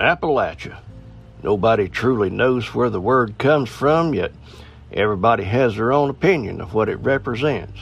Appalachia. 0.00 0.78
Nobody 1.42 1.88
truly 1.88 2.30
knows 2.30 2.72
where 2.72 2.90
the 2.90 3.00
word 3.00 3.36
comes 3.38 3.68
from, 3.68 4.14
yet 4.14 4.32
everybody 4.92 5.44
has 5.44 5.74
their 5.74 5.92
own 5.92 6.08
opinion 6.08 6.60
of 6.60 6.72
what 6.72 6.88
it 6.88 6.96
represents. 6.96 7.80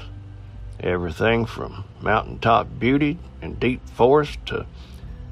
Everything 0.80 1.44
from 1.44 1.84
mountaintop 2.00 2.68
beauty 2.78 3.18
and 3.42 3.60
deep 3.60 3.86
forest 3.90 4.38
to 4.46 4.66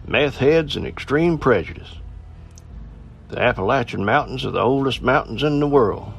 meth 0.07 0.37
heads 0.37 0.77
and 0.77 0.87
extreme 0.87 1.39
prejudice. 1.39 1.97
The 3.29 3.41
Appalachian 3.41 4.05
Mountains 4.05 4.45
are 4.45 4.51
the 4.51 4.61
oldest 4.61 5.01
mountains 5.01 5.43
in 5.43 5.61
the 5.61 5.66
world. 5.66 6.12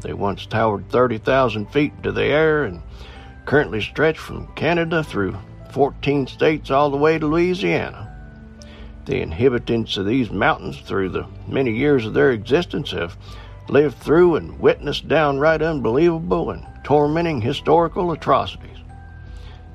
They 0.00 0.14
once 0.14 0.46
towered 0.46 0.88
30,000 0.88 1.66
feet 1.66 1.92
into 1.98 2.12
the 2.12 2.24
air 2.24 2.64
and 2.64 2.82
currently 3.44 3.82
stretch 3.82 4.18
from 4.18 4.46
Canada 4.54 5.04
through 5.04 5.36
14 5.72 6.26
states 6.26 6.70
all 6.70 6.90
the 6.90 6.96
way 6.96 7.18
to 7.18 7.26
Louisiana. 7.26 8.05
The 9.06 9.22
inhabitants 9.22 9.96
of 9.96 10.06
these 10.06 10.32
mountains, 10.32 10.80
through 10.80 11.10
the 11.10 11.26
many 11.46 11.70
years 11.70 12.04
of 12.04 12.12
their 12.12 12.32
existence, 12.32 12.90
have 12.90 13.16
lived 13.68 13.98
through 13.98 14.34
and 14.34 14.58
witnessed 14.58 15.06
downright 15.06 15.62
unbelievable 15.62 16.50
and 16.50 16.66
tormenting 16.82 17.40
historical 17.40 18.10
atrocities. 18.10 18.78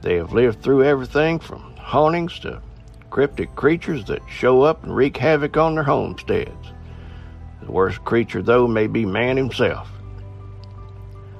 They 0.01 0.15
have 0.15 0.33
lived 0.33 0.61
through 0.61 0.83
everything 0.83 1.39
from 1.39 1.75
hauntings 1.77 2.39
to 2.39 2.61
cryptic 3.09 3.55
creatures 3.55 4.03
that 4.05 4.21
show 4.29 4.63
up 4.63 4.83
and 4.83 4.93
wreak 4.93 5.15
havoc 5.15 5.55
on 5.55 5.75
their 5.75 5.83
homesteads. 5.85 6.73
The 7.61 7.71
worst 7.71 8.03
creature, 8.03 8.41
though, 8.41 8.67
may 8.67 8.87
be 8.87 9.05
man 9.05 9.37
himself. 9.37 9.89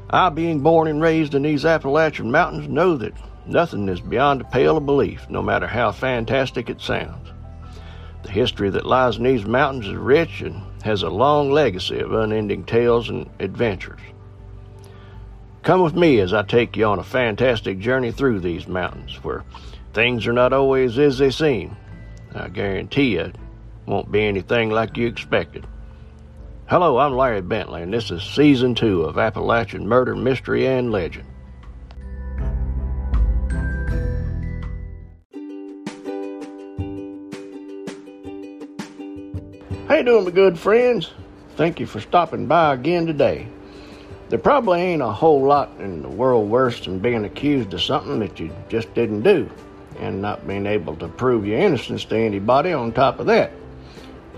I, 0.10 0.30
being 0.30 0.62
born 0.62 0.88
and 0.88 1.02
raised 1.02 1.36
in 1.36 1.42
these 1.42 1.66
Appalachian 1.66 2.32
mountains, 2.32 2.70
know 2.70 2.96
that 2.98 3.14
nothing 3.46 3.90
is 3.90 4.00
beyond 4.00 4.40
the 4.40 4.46
pale 4.46 4.78
of 4.78 4.86
belief, 4.86 5.30
no 5.30 5.42
matter 5.42 5.68
how 5.68 5.92
fantastic 5.92 6.70
it 6.70 6.80
sounds. 6.80 7.31
The 8.24 8.32
history 8.32 8.70
that 8.70 8.86
lies 8.86 9.18
in 9.18 9.24
these 9.24 9.46
mountains 9.46 9.88
is 9.88 9.96
rich 9.96 10.42
and 10.42 10.62
has 10.84 11.04
a 11.04 11.10
long 11.10 11.52
legacy 11.52 12.00
of 12.00 12.14
unending 12.14 12.64
tales 12.64 13.10
and 13.10 13.30
adventures. 13.40 14.00
Come 15.64 15.82
with 15.82 15.96
me 15.96 16.20
as 16.20 16.34
I 16.34 16.44
take 16.44 16.76
you 16.76 16.86
on 16.86 17.00
a 17.00 17.04
fantastic 17.04 17.80
journey 17.80 18.12
through 18.12 18.40
these 18.40 18.68
mountains, 18.68 19.24
where 19.24 19.44
things 19.94 20.26
are 20.26 20.34
not 20.34 20.54
always 20.54 20.98
as 20.98 21.20
they 21.20 21.30
seem. 21.30 21.76
I 22.34 22.48
guarantee 22.48 23.14
you 23.14 23.22
it 23.22 23.36
won't 23.86 24.12
be 24.12 24.24
anything 24.24 24.70
like 24.70 24.98
you 24.98 25.08
expected. 25.08 25.68
Hello, 26.68 26.98
I'm 26.98 27.16
Larry 27.16 27.42
Bentley, 27.42 27.84
and 27.84 27.94
this 27.94 28.10
is 28.10 28.24
season 28.24 28.74
two 28.76 29.04
of 29.04 29.18
Appalachian 29.18 29.88
Murder, 29.88 30.16
Mystery, 30.16 30.66
and 30.66 30.92
Legend. 30.92 31.28
You 40.02 40.06
doing, 40.06 40.26
my 40.26 40.32
good 40.32 40.58
friends? 40.58 41.12
Thank 41.58 41.80
you 41.80 41.86
for 41.86 42.00
stopping 42.00 42.48
by 42.48 42.74
again 42.74 43.06
today. 43.06 43.48
There 44.30 44.40
probably 44.40 44.82
ain't 44.82 45.04
a 45.04 45.12
whole 45.12 45.44
lot 45.44 45.70
in 45.78 46.02
the 46.02 46.10
world 46.10 46.50
worse 46.50 46.84
than 46.84 46.98
being 46.98 47.24
accused 47.24 47.72
of 47.76 47.84
something 47.84 48.18
that 48.18 48.40
you 48.40 48.52
just 48.68 48.92
didn't 48.96 49.22
do, 49.22 49.48
and 50.00 50.20
not 50.20 50.48
being 50.48 50.66
able 50.66 50.96
to 50.96 51.08
prove 51.08 51.46
your 51.46 51.60
innocence 51.60 52.04
to 52.06 52.18
anybody 52.18 52.74
on 52.74 52.94
top 52.94 53.20
of 53.20 53.28
that. 53.28 53.52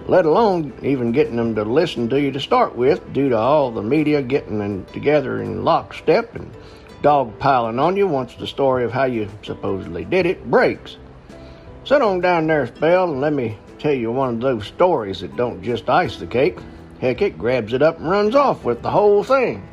Let 0.05 0.25
alone 0.25 0.73
even 0.83 1.13
getting 1.13 1.37
them 1.37 1.55
to 1.55 1.63
listen 1.63 2.09
to 2.09 2.19
you 2.19 2.33
to 2.33 2.41
start 2.41 2.75
with, 2.75 3.13
due 3.13 3.29
to 3.29 3.37
all 3.37 3.71
the 3.71 3.81
media 3.81 4.21
getting 4.21 4.59
in, 4.59 4.83
together 4.87 5.41
in 5.41 5.63
lockstep 5.63 6.35
and 6.35 6.51
dogpiling 7.01 7.79
on 7.79 7.95
you 7.95 8.05
once 8.05 8.35
the 8.35 8.47
story 8.47 8.83
of 8.83 8.91
how 8.91 9.05
you 9.05 9.29
supposedly 9.43 10.03
did 10.03 10.25
it 10.25 10.43
breaks. 10.51 10.97
Sit 11.85 12.01
on 12.01 12.19
down 12.19 12.47
there, 12.47 12.67
spell, 12.67 13.09
and 13.09 13.21
let 13.21 13.31
me 13.31 13.57
tell 13.83 13.93
you 13.93 14.13
one 14.13 14.35
of 14.35 14.39
those 14.39 14.65
stories 14.65 15.19
that 15.19 15.35
don't 15.35 15.61
just 15.61 15.89
ice 15.89 16.15
the 16.15 16.25
cake. 16.25 16.57
Heck, 17.01 17.21
it 17.21 17.37
grabs 17.37 17.73
it 17.73 17.81
up 17.81 17.99
and 17.99 18.09
runs 18.09 18.33
off 18.33 18.63
with 18.63 18.81
the 18.81 18.89
whole 18.89 19.25
thing. 19.25 19.67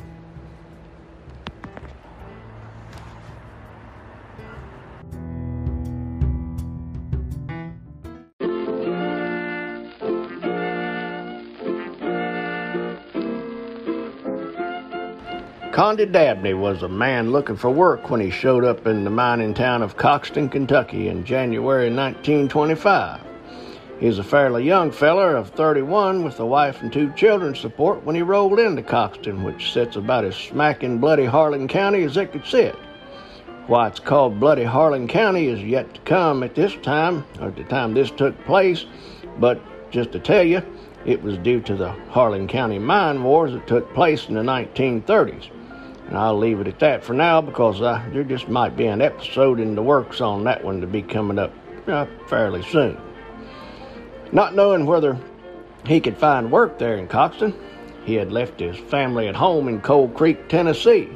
Condy 15.71 16.05
Dabney 16.05 16.53
was 16.53 16.83
a 16.83 16.89
man 16.89 17.31
looking 17.31 17.55
for 17.55 17.69
work 17.69 18.09
when 18.09 18.19
he 18.19 18.29
showed 18.29 18.65
up 18.65 18.85
in 18.85 19.05
the 19.05 19.09
mining 19.09 19.53
town 19.53 19.81
of 19.81 19.95
Coxton, 19.95 20.49
Kentucky 20.49 21.07
in 21.07 21.23
January 21.23 21.89
1925. 21.89 23.30
He 24.01 24.07
was 24.07 24.17
a 24.17 24.23
fairly 24.23 24.63
young 24.63 24.89
feller 24.89 25.35
of 25.35 25.51
31 25.51 26.23
with 26.23 26.39
a 26.39 26.45
wife 26.45 26.81
and 26.81 26.91
two 26.91 27.13
children 27.13 27.53
support 27.53 28.03
when 28.03 28.15
he 28.15 28.23
rolled 28.23 28.57
into 28.57 28.81
Coxton, 28.81 29.43
which 29.43 29.71
sits 29.71 29.95
about 29.95 30.25
as 30.25 30.35
smack 30.35 30.83
in 30.83 30.97
bloody 30.97 31.25
Harlan 31.25 31.67
County 31.67 32.01
as 32.01 32.17
it 32.17 32.31
could 32.31 32.47
sit. 32.47 32.73
Why 33.67 33.87
it's 33.87 33.99
called 33.99 34.39
Bloody 34.39 34.63
Harlan 34.63 35.07
County 35.07 35.49
is 35.49 35.61
yet 35.61 35.93
to 35.93 36.01
come 36.01 36.41
at 36.41 36.55
this 36.55 36.75
time, 36.81 37.23
or 37.39 37.49
at 37.49 37.55
the 37.55 37.63
time 37.65 37.93
this 37.93 38.09
took 38.09 38.35
place, 38.43 38.87
but 39.37 39.61
just 39.91 40.11
to 40.13 40.19
tell 40.19 40.43
you, 40.43 40.63
it 41.05 41.21
was 41.21 41.37
due 41.37 41.61
to 41.61 41.75
the 41.75 41.91
Harlan 42.09 42.47
County 42.47 42.79
mine 42.79 43.23
wars 43.23 43.51
that 43.51 43.67
took 43.67 43.93
place 43.93 44.27
in 44.27 44.33
the 44.33 44.41
1930s. 44.41 45.51
And 46.07 46.17
I'll 46.17 46.39
leave 46.39 46.59
it 46.59 46.67
at 46.67 46.79
that 46.79 47.03
for 47.03 47.13
now 47.13 47.39
because 47.39 47.83
uh, 47.83 48.03
there 48.11 48.23
just 48.23 48.49
might 48.49 48.75
be 48.75 48.87
an 48.87 48.99
episode 48.99 49.59
in 49.59 49.75
the 49.75 49.83
works 49.83 50.21
on 50.21 50.43
that 50.45 50.63
one 50.63 50.81
to 50.81 50.87
be 50.87 51.03
coming 51.03 51.37
up 51.37 51.53
uh, 51.85 52.07
fairly 52.27 52.63
soon. 52.63 52.99
Not 54.31 54.55
knowing 54.55 54.85
whether 54.85 55.17
he 55.85 55.99
could 55.99 56.17
find 56.17 56.51
work 56.51 56.79
there 56.79 56.95
in 56.95 57.07
Coxton, 57.07 57.53
he 58.05 58.15
had 58.15 58.31
left 58.31 58.59
his 58.59 58.77
family 58.77 59.27
at 59.27 59.35
home 59.35 59.67
in 59.67 59.81
Coal 59.81 60.07
Creek, 60.07 60.47
Tennessee. 60.47 61.09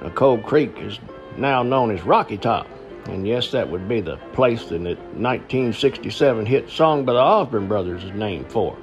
Now, 0.00 0.10
Coal 0.10 0.38
Creek 0.38 0.76
is 0.78 1.00
now 1.36 1.62
known 1.62 1.90
as 1.90 2.02
Rocky 2.02 2.38
Top, 2.38 2.68
and 3.06 3.26
yes, 3.26 3.50
that 3.50 3.68
would 3.68 3.88
be 3.88 4.00
the 4.00 4.16
place 4.32 4.62
that 4.66 4.78
the 4.78 4.94
1967 4.94 6.46
hit 6.46 6.70
song 6.70 7.04
by 7.04 7.14
the 7.14 7.18
Osborne 7.18 7.66
Brothers 7.66 8.04
is 8.04 8.12
named 8.12 8.50
for. 8.50 8.76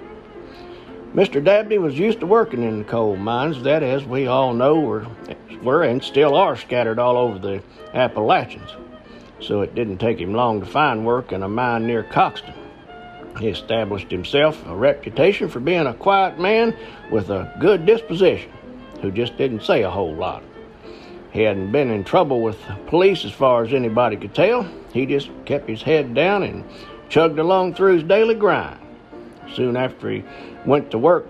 Mr. 1.15 1.43
Dabney 1.43 1.77
was 1.77 1.97
used 1.97 2.19
to 2.19 2.25
working 2.25 2.63
in 2.63 2.79
the 2.79 2.85
coal 2.85 3.15
mines 3.15 3.61
that, 3.63 3.83
as 3.83 4.03
we 4.03 4.27
all 4.27 4.53
know, 4.53 4.79
were, 4.79 5.05
were 5.61 5.83
and 5.83 6.03
still 6.03 6.35
are 6.35 6.57
scattered 6.57 6.99
all 6.99 7.15
over 7.17 7.39
the 7.39 7.61
Appalachians. 7.93 8.71
So 9.39 9.61
it 9.61 9.75
didn't 9.75 9.99
take 9.99 10.19
him 10.19 10.33
long 10.33 10.59
to 10.59 10.65
find 10.65 11.05
work 11.05 11.31
in 11.31 11.43
a 11.43 11.47
mine 11.47 11.85
near 11.85 12.03
Coxton. 12.03 12.55
He 13.39 13.47
established 13.47 14.11
himself 14.11 14.65
a 14.67 14.75
reputation 14.75 15.49
for 15.49 15.59
being 15.59 15.87
a 15.87 15.93
quiet 15.93 16.39
man 16.39 16.75
with 17.11 17.29
a 17.29 17.53
good 17.59 17.85
disposition 17.85 18.51
who 19.01 19.11
just 19.11 19.37
didn't 19.37 19.63
say 19.63 19.83
a 19.83 19.89
whole 19.89 20.13
lot. 20.13 20.43
He 21.31 21.41
hadn't 21.41 21.71
been 21.71 21.89
in 21.89 22.03
trouble 22.03 22.41
with 22.41 22.63
the 22.67 22.75
police 22.87 23.25
as 23.25 23.31
far 23.31 23.63
as 23.63 23.73
anybody 23.73 24.17
could 24.17 24.35
tell. 24.35 24.67
He 24.93 25.07
just 25.07 25.31
kept 25.45 25.67
his 25.67 25.81
head 25.81 26.13
down 26.13 26.43
and 26.43 26.63
chugged 27.09 27.39
along 27.39 27.73
through 27.73 27.95
his 27.95 28.03
daily 28.03 28.35
grind. 28.35 28.79
Soon 29.53 29.75
after 29.75 30.09
he 30.11 30.23
went 30.65 30.91
to 30.91 30.99
work, 30.99 31.27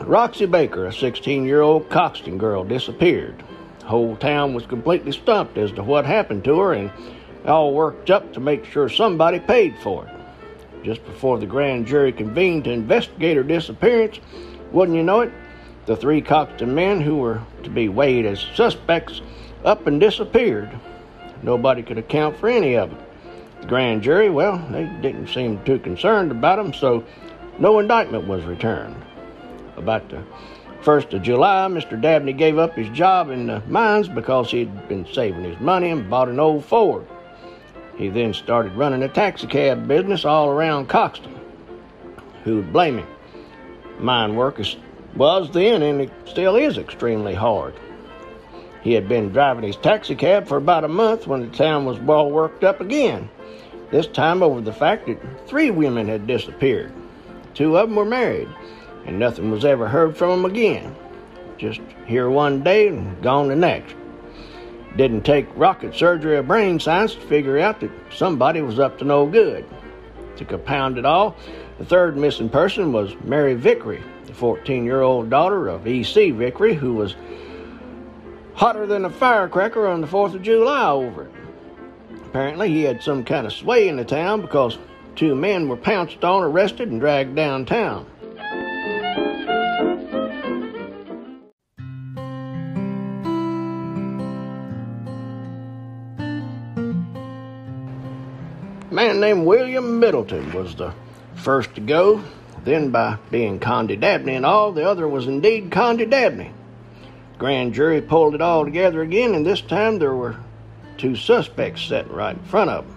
Roxy 0.00 0.46
Baker, 0.46 0.86
a 0.86 0.92
16 0.92 1.44
year 1.44 1.62
old 1.62 1.88
Coxton 1.88 2.38
girl, 2.38 2.64
disappeared. 2.64 3.42
The 3.80 3.86
whole 3.86 4.16
town 4.16 4.54
was 4.54 4.66
completely 4.66 5.12
stumped 5.12 5.56
as 5.56 5.72
to 5.72 5.82
what 5.82 6.04
happened 6.04 6.44
to 6.44 6.60
her 6.60 6.74
and 6.74 6.90
all 7.46 7.72
worked 7.72 8.10
up 8.10 8.32
to 8.34 8.40
make 8.40 8.66
sure 8.66 8.88
somebody 8.88 9.40
paid 9.40 9.74
for 9.82 10.06
it. 10.06 10.17
Just 10.84 11.04
before 11.04 11.38
the 11.38 11.46
grand 11.46 11.86
jury 11.86 12.12
convened 12.12 12.64
to 12.64 12.72
investigate 12.72 13.36
her 13.36 13.42
disappearance, 13.42 14.20
wouldn't 14.72 14.96
you 14.96 15.02
know 15.02 15.20
it, 15.20 15.32
the 15.86 15.96
three 15.96 16.20
Coxton 16.20 16.74
men 16.74 17.00
who 17.00 17.16
were 17.16 17.40
to 17.62 17.70
be 17.70 17.88
weighed 17.88 18.26
as 18.26 18.40
suspects 18.54 19.20
up 19.64 19.86
and 19.86 19.98
disappeared. 20.00 20.70
Nobody 21.42 21.82
could 21.82 21.98
account 21.98 22.36
for 22.36 22.48
any 22.48 22.76
of 22.76 22.92
it. 22.92 22.98
The 23.62 23.66
grand 23.66 24.02
jury, 24.02 24.30
well, 24.30 24.58
they 24.70 24.84
didn't 25.00 25.28
seem 25.28 25.62
too 25.64 25.78
concerned 25.78 26.30
about 26.30 26.56
them, 26.56 26.72
so 26.72 27.04
no 27.58 27.78
indictment 27.78 28.28
was 28.28 28.44
returned. 28.44 28.96
About 29.76 30.08
the 30.08 30.22
1st 30.82 31.14
of 31.14 31.22
July, 31.22 31.66
Mr. 31.68 32.00
Dabney 32.00 32.32
gave 32.32 32.58
up 32.58 32.74
his 32.74 32.88
job 32.90 33.30
in 33.30 33.46
the 33.46 33.60
mines 33.66 34.08
because 34.08 34.50
he'd 34.50 34.88
been 34.88 35.06
saving 35.12 35.44
his 35.44 35.58
money 35.60 35.90
and 35.90 36.08
bought 36.08 36.28
an 36.28 36.38
old 36.38 36.64
Ford. 36.64 37.06
He 37.98 38.08
then 38.08 38.32
started 38.32 38.76
running 38.76 39.02
a 39.02 39.08
taxicab 39.08 39.88
business 39.88 40.24
all 40.24 40.48
around 40.48 40.88
Coxton. 40.88 41.34
Who 42.44 42.56
would 42.56 42.72
blame 42.72 42.98
him? 42.98 43.08
Mine 43.98 44.36
work 44.36 44.60
is, 44.60 44.76
was 45.16 45.50
then 45.50 45.82
and 45.82 46.02
it 46.02 46.12
still 46.24 46.54
is 46.54 46.78
extremely 46.78 47.34
hard. 47.34 47.74
He 48.82 48.92
had 48.92 49.08
been 49.08 49.30
driving 49.30 49.64
his 49.64 49.76
taxicab 49.76 50.46
for 50.46 50.56
about 50.56 50.84
a 50.84 50.88
month 50.88 51.26
when 51.26 51.40
the 51.40 51.56
town 51.56 51.84
was 51.84 51.98
well 51.98 52.30
worked 52.30 52.62
up 52.62 52.80
again. 52.80 53.28
This 53.90 54.06
time 54.06 54.44
over 54.44 54.60
the 54.60 54.72
fact 54.72 55.06
that 55.06 55.48
three 55.48 55.72
women 55.72 56.06
had 56.06 56.28
disappeared. 56.28 56.92
Two 57.54 57.76
of 57.76 57.88
them 57.88 57.96
were 57.96 58.04
married, 58.04 58.48
and 59.06 59.18
nothing 59.18 59.50
was 59.50 59.64
ever 59.64 59.88
heard 59.88 60.16
from 60.16 60.42
them 60.42 60.50
again. 60.50 60.94
Just 61.56 61.80
here 62.06 62.30
one 62.30 62.62
day 62.62 62.86
and 62.86 63.20
gone 63.22 63.48
the 63.48 63.56
next. 63.56 63.96
Didn't 64.96 65.22
take 65.22 65.46
rocket 65.54 65.94
surgery 65.94 66.36
or 66.36 66.42
brain 66.42 66.80
science 66.80 67.14
to 67.14 67.20
figure 67.20 67.58
out 67.58 67.80
that 67.80 67.90
somebody 68.14 68.62
was 68.62 68.78
up 68.78 68.98
to 68.98 69.04
no 69.04 69.26
good. 69.26 69.64
To 70.36 70.44
compound 70.44 70.98
it 70.98 71.04
all, 71.04 71.36
The 71.78 71.84
third 71.84 72.16
missing 72.16 72.48
person 72.48 72.92
was 72.92 73.14
Mary 73.22 73.54
Vickery, 73.54 74.02
the 74.26 74.34
14 74.34 74.84
year 74.84 75.00
old 75.00 75.30
daughter 75.30 75.68
of 75.68 75.86
E.C. 75.86 76.32
Vickery, 76.32 76.74
who 76.74 76.94
was 76.94 77.14
hotter 78.54 78.84
than 78.84 79.04
a 79.04 79.10
firecracker 79.10 79.86
on 79.86 80.00
the 80.00 80.08
4th 80.08 80.34
of 80.34 80.42
July 80.42 80.90
over 80.90 81.24
it. 81.24 81.30
Apparently, 82.26 82.68
he 82.68 82.82
had 82.82 83.00
some 83.00 83.22
kind 83.24 83.46
of 83.46 83.52
sway 83.52 83.88
in 83.88 83.96
the 83.96 84.04
town 84.04 84.40
because 84.40 84.76
two 85.14 85.36
men 85.36 85.68
were 85.68 85.76
pounced 85.76 86.24
on, 86.24 86.42
arrested, 86.42 86.90
and 86.90 87.00
dragged 87.00 87.36
downtown. 87.36 88.04
Named 99.20 99.46
William 99.46 100.00
Middleton 100.00 100.52
was 100.52 100.74
the 100.74 100.92
first 101.34 101.74
to 101.74 101.80
go. 101.80 102.22
Then, 102.64 102.90
by 102.90 103.18
being 103.30 103.58
Condy 103.58 103.96
Dabney 103.96 104.34
and 104.34 104.44
all, 104.44 104.72
the 104.72 104.88
other 104.88 105.08
was 105.08 105.26
indeed 105.26 105.70
Condy 105.70 106.06
Dabney. 106.06 106.52
Grand 107.38 107.72
jury 107.72 108.02
pulled 108.02 108.34
it 108.34 108.40
all 108.40 108.64
together 108.64 109.00
again, 109.00 109.34
and 109.34 109.46
this 109.46 109.60
time 109.60 109.98
there 109.98 110.14
were 110.14 110.36
two 110.96 111.14
suspects 111.14 111.82
sitting 111.82 112.12
right 112.12 112.36
in 112.36 112.42
front 112.44 112.70
of 112.70 112.86
them. 112.86 112.96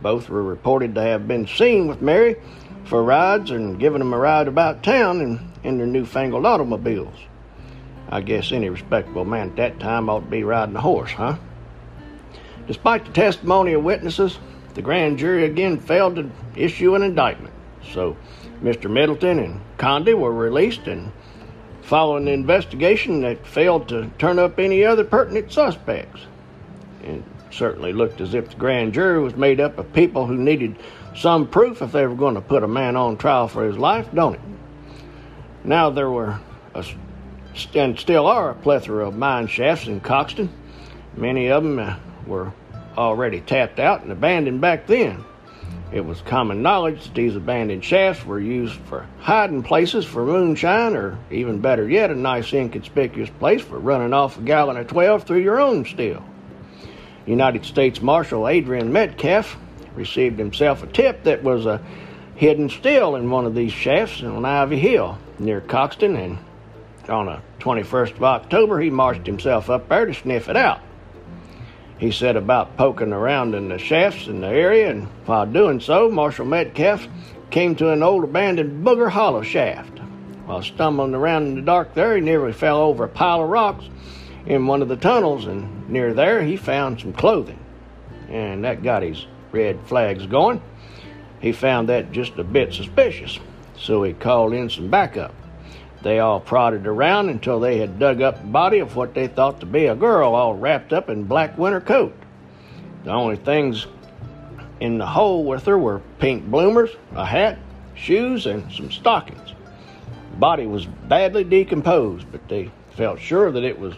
Both 0.00 0.28
were 0.28 0.42
reported 0.42 0.94
to 0.94 1.02
have 1.02 1.28
been 1.28 1.46
seen 1.46 1.86
with 1.86 2.00
Mary 2.00 2.36
for 2.84 3.02
rides 3.02 3.50
and 3.50 3.78
giving 3.78 4.00
them 4.00 4.14
a 4.14 4.18
ride 4.18 4.48
about 4.48 4.82
town 4.82 5.20
in, 5.20 5.52
in 5.62 5.78
their 5.78 5.86
newfangled 5.86 6.46
automobiles. 6.46 7.14
I 8.08 8.20
guess 8.20 8.52
any 8.52 8.68
respectable 8.68 9.24
man 9.24 9.50
at 9.50 9.56
that 9.56 9.80
time 9.80 10.08
ought 10.08 10.20
to 10.20 10.26
be 10.26 10.42
riding 10.42 10.76
a 10.76 10.80
horse, 10.80 11.12
huh? 11.12 11.36
Despite 12.66 13.04
the 13.04 13.12
testimony 13.12 13.74
of 13.74 13.84
witnesses, 13.84 14.38
the 14.74 14.82
grand 14.82 15.18
jury 15.18 15.44
again 15.44 15.78
failed 15.78 16.16
to 16.16 16.30
issue 16.56 16.94
an 16.94 17.02
indictment. 17.02 17.52
So 17.92 18.16
Mr. 18.62 18.90
Middleton 18.90 19.38
and 19.38 19.60
Condy 19.76 20.14
were 20.14 20.32
released 20.32 20.86
and 20.86 21.12
following 21.82 22.24
the 22.24 22.32
investigation 22.32 23.20
that 23.22 23.46
failed 23.46 23.88
to 23.88 24.10
turn 24.18 24.38
up 24.38 24.58
any 24.58 24.84
other 24.84 25.04
pertinent 25.04 25.52
suspects. 25.52 26.20
It 27.02 27.22
certainly 27.50 27.92
looked 27.92 28.20
as 28.20 28.34
if 28.34 28.50
the 28.50 28.56
grand 28.56 28.94
jury 28.94 29.20
was 29.20 29.36
made 29.36 29.60
up 29.60 29.78
of 29.78 29.92
people 29.92 30.26
who 30.26 30.36
needed 30.36 30.76
some 31.16 31.46
proof 31.46 31.82
if 31.82 31.92
they 31.92 32.06
were 32.06 32.14
going 32.14 32.34
to 32.34 32.40
put 32.40 32.62
a 32.62 32.68
man 32.68 32.96
on 32.96 33.16
trial 33.16 33.48
for 33.48 33.66
his 33.66 33.76
life, 33.76 34.08
don't 34.14 34.34
it? 34.34 34.40
Now 35.64 35.90
there 35.90 36.10
were, 36.10 36.40
a, 36.74 36.84
and 37.74 37.98
still 37.98 38.26
are, 38.26 38.50
a 38.50 38.54
plethora 38.54 39.08
of 39.08 39.16
mine 39.16 39.46
shafts 39.46 39.86
in 39.86 40.00
Coxton. 40.00 40.50
Many 41.16 41.48
of 41.48 41.62
them 41.62 41.78
uh, 41.78 41.96
were 42.26 42.52
already 42.96 43.40
tapped 43.40 43.78
out 43.78 44.02
and 44.02 44.12
abandoned 44.12 44.60
back 44.60 44.86
then. 44.86 45.24
It 45.92 46.06
was 46.06 46.22
common 46.22 46.62
knowledge 46.62 47.04
that 47.04 47.14
these 47.14 47.36
abandoned 47.36 47.84
shafts 47.84 48.24
were 48.24 48.40
used 48.40 48.74
for 48.86 49.06
hiding 49.20 49.62
places 49.62 50.06
for 50.06 50.24
moonshine, 50.24 50.96
or 50.96 51.18
even 51.30 51.60
better 51.60 51.88
yet, 51.88 52.10
a 52.10 52.14
nice 52.14 52.52
inconspicuous 52.52 53.28
place 53.38 53.60
for 53.60 53.78
running 53.78 54.14
off 54.14 54.38
a 54.38 54.42
gallon 54.42 54.78
of 54.78 54.86
12 54.86 55.24
through 55.24 55.40
your 55.40 55.60
own 55.60 55.84
still. 55.84 56.24
United 57.26 57.66
States 57.66 58.00
Marshal 58.00 58.48
Adrian 58.48 58.92
Metcalf 58.92 59.56
received 59.94 60.38
himself 60.38 60.82
a 60.82 60.86
tip 60.86 61.24
that 61.24 61.42
was 61.42 61.66
a 61.66 61.80
hidden 62.36 62.70
still 62.70 63.14
in 63.14 63.30
one 63.30 63.44
of 63.44 63.54
these 63.54 63.72
shafts 63.72 64.22
on 64.22 64.44
Ivy 64.44 64.78
Hill 64.78 65.18
near 65.38 65.60
Coxton, 65.60 66.16
and 66.16 66.38
on 67.08 67.26
the 67.26 67.40
21st 67.60 68.12
of 68.12 68.24
October, 68.24 68.80
he 68.80 68.88
marched 68.88 69.26
himself 69.26 69.68
up 69.68 69.88
there 69.90 70.06
to 70.06 70.14
sniff 70.14 70.48
it 70.48 70.56
out. 70.56 70.80
He 72.02 72.10
set 72.10 72.34
about 72.34 72.76
poking 72.76 73.12
around 73.12 73.54
in 73.54 73.68
the 73.68 73.78
shafts 73.78 74.26
in 74.26 74.40
the 74.40 74.48
area, 74.48 74.90
and 74.90 75.04
while 75.24 75.46
doing 75.46 75.78
so, 75.78 76.10
Marshal 76.10 76.44
Metcalf 76.44 77.06
came 77.52 77.76
to 77.76 77.92
an 77.92 78.02
old 78.02 78.24
abandoned 78.24 78.84
Booger 78.84 79.08
Hollow 79.08 79.42
shaft. 79.42 80.00
While 80.46 80.64
stumbling 80.64 81.14
around 81.14 81.46
in 81.46 81.54
the 81.54 81.62
dark 81.62 81.94
there, 81.94 82.16
he 82.16 82.20
nearly 82.20 82.54
fell 82.54 82.78
over 82.78 83.04
a 83.04 83.08
pile 83.08 83.44
of 83.44 83.48
rocks 83.48 83.84
in 84.46 84.66
one 84.66 84.82
of 84.82 84.88
the 84.88 84.96
tunnels, 84.96 85.46
and 85.46 85.88
near 85.88 86.12
there 86.12 86.42
he 86.42 86.56
found 86.56 87.00
some 87.00 87.12
clothing. 87.12 87.60
And 88.28 88.64
that 88.64 88.82
got 88.82 89.04
his 89.04 89.24
red 89.52 89.78
flags 89.86 90.26
going. 90.26 90.60
He 91.38 91.52
found 91.52 91.88
that 91.88 92.10
just 92.10 92.36
a 92.36 92.42
bit 92.42 92.74
suspicious, 92.74 93.38
so 93.76 94.02
he 94.02 94.12
called 94.12 94.54
in 94.54 94.70
some 94.70 94.90
backup. 94.90 95.32
They 96.02 96.18
all 96.18 96.40
prodded 96.40 96.86
around 96.86 97.28
until 97.28 97.60
they 97.60 97.78
had 97.78 97.98
dug 97.98 98.20
up 98.20 98.40
the 98.40 98.48
body 98.48 98.80
of 98.80 98.96
what 98.96 99.14
they 99.14 99.28
thought 99.28 99.60
to 99.60 99.66
be 99.66 99.86
a 99.86 99.94
girl 99.94 100.34
all 100.34 100.54
wrapped 100.54 100.92
up 100.92 101.08
in 101.08 101.24
black 101.24 101.56
winter 101.56 101.80
coat. 101.80 102.14
The 103.04 103.10
only 103.10 103.36
things 103.36 103.86
in 104.80 104.98
the 104.98 105.06
hole 105.06 105.44
with 105.44 105.64
her 105.66 105.78
were 105.78 106.00
pink 106.18 106.44
bloomers, 106.44 106.90
a 107.14 107.24
hat, 107.24 107.58
shoes, 107.94 108.46
and 108.46 108.70
some 108.72 108.90
stockings. 108.90 109.54
The 110.32 110.36
body 110.38 110.66
was 110.66 110.86
badly 110.86 111.44
decomposed, 111.44 112.26
but 112.32 112.48
they 112.48 112.70
felt 112.96 113.20
sure 113.20 113.52
that 113.52 113.62
it 113.62 113.78
was 113.78 113.94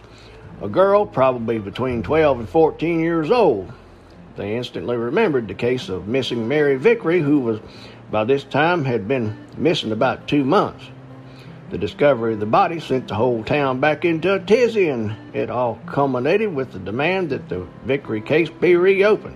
a 0.61 0.69
girl, 0.69 1.05
probably 1.05 1.57
between 1.57 2.03
12 2.03 2.39
and 2.41 2.49
14 2.49 2.99
years 2.99 3.31
old. 3.31 3.71
They 4.35 4.55
instantly 4.55 4.95
remembered 4.95 5.47
the 5.47 5.53
case 5.53 5.89
of 5.89 6.07
missing 6.07 6.47
Mary 6.47 6.75
Vickery, 6.75 7.21
who 7.21 7.39
was 7.39 7.59
by 8.11 8.25
this 8.25 8.43
time 8.43 8.85
had 8.85 9.07
been 9.07 9.35
missing 9.57 9.91
about 9.91 10.27
two 10.27 10.43
months. 10.43 10.85
The 11.75 11.81
discovery 11.81 12.35
of 12.35 12.39
the 12.39 12.45
body 12.45 12.79
sent 12.79 13.09
the 13.09 13.15
whole 13.15 13.43
town 13.43 13.81
back 13.81 14.05
into 14.05 14.33
a 14.33 14.39
tizzy, 14.39 14.87
and 14.87 15.13
it 15.33 15.49
all 15.49 15.77
culminated 15.85 16.55
with 16.55 16.71
the 16.71 16.79
demand 16.79 17.31
that 17.31 17.49
the 17.49 17.67
Vickery 17.83 18.21
case 18.21 18.49
be 18.49 18.77
reopened. 18.77 19.35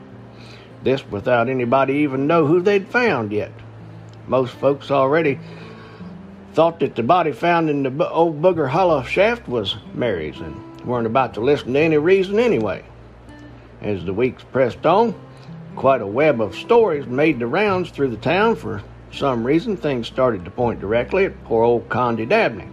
This 0.82 1.06
without 1.12 1.50
anybody 1.50 1.96
even 1.96 2.28
know 2.28 2.46
who 2.46 2.62
they'd 2.62 2.88
found 2.88 3.34
yet. 3.34 3.52
Most 4.26 4.54
folks 4.54 4.90
already 4.90 5.38
thought 6.54 6.80
that 6.80 6.96
the 6.96 7.04
body 7.04 7.34
found 7.34 7.70
in 7.70 7.84
the 7.84 8.10
old 8.10 8.42
Booger 8.42 8.70
Hollow 8.70 9.04
shaft 9.04 9.50
was 9.50 9.76
Mary's 9.94 10.40
and 10.40 10.86
weren't 10.86 11.08
about 11.08 11.34
to 11.34 11.42
listen 11.42 11.74
to 11.74 11.80
any 11.82 11.98
reason 11.98 12.40
anyway. 12.40 12.86
As 13.82 14.06
the 14.06 14.14
weeks 14.14 14.46
pressed 14.46 14.86
on, 14.86 15.14
quite 15.76 16.00
a 16.00 16.08
web 16.08 16.40
of 16.40 16.56
stories 16.56 17.06
made 17.06 17.38
the 17.38 17.48
rounds 17.48 17.92
through 17.92 18.12
the 18.12 18.16
town 18.16 18.56
for 18.56 18.82
some 19.12 19.46
reason, 19.46 19.76
things 19.76 20.08
started 20.08 20.46
to 20.46 20.52
point 20.52 20.80
directly 20.80 21.26
at 21.26 21.44
poor 21.46 21.64
old 21.64 21.90
Condy 21.90 22.26
Dabney. 22.26 22.68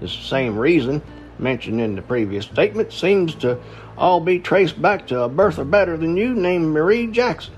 This 0.00 0.12
same 0.12 0.58
reason, 0.58 1.02
mentioned 1.38 1.80
in 1.80 1.94
the 1.94 2.02
previous 2.02 2.46
statement, 2.46 2.92
seems 2.92 3.34
to 3.36 3.58
all 3.96 4.20
be 4.20 4.38
traced 4.38 4.80
back 4.80 5.06
to 5.06 5.22
a 5.22 5.28
birther 5.30 5.68
better 5.68 5.96
than 5.96 6.16
you 6.16 6.34
named 6.34 6.66
Marie 6.66 7.06
Jackson, 7.06 7.54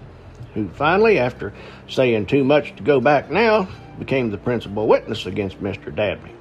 who 0.55 0.69
finally, 0.69 1.19
after 1.19 1.53
saying 1.89 2.27
too 2.27 2.45
much 2.45 2.77
to 2.77 2.83
go 2.83 3.01
back 3.01 3.31
now, 3.31 3.69
became 3.99 4.31
the 4.31 4.39
principal 4.39 4.87
witness 4.87 5.27
against 5.27 5.63
Mr. 5.63 5.95
Dabney. 5.95 6.33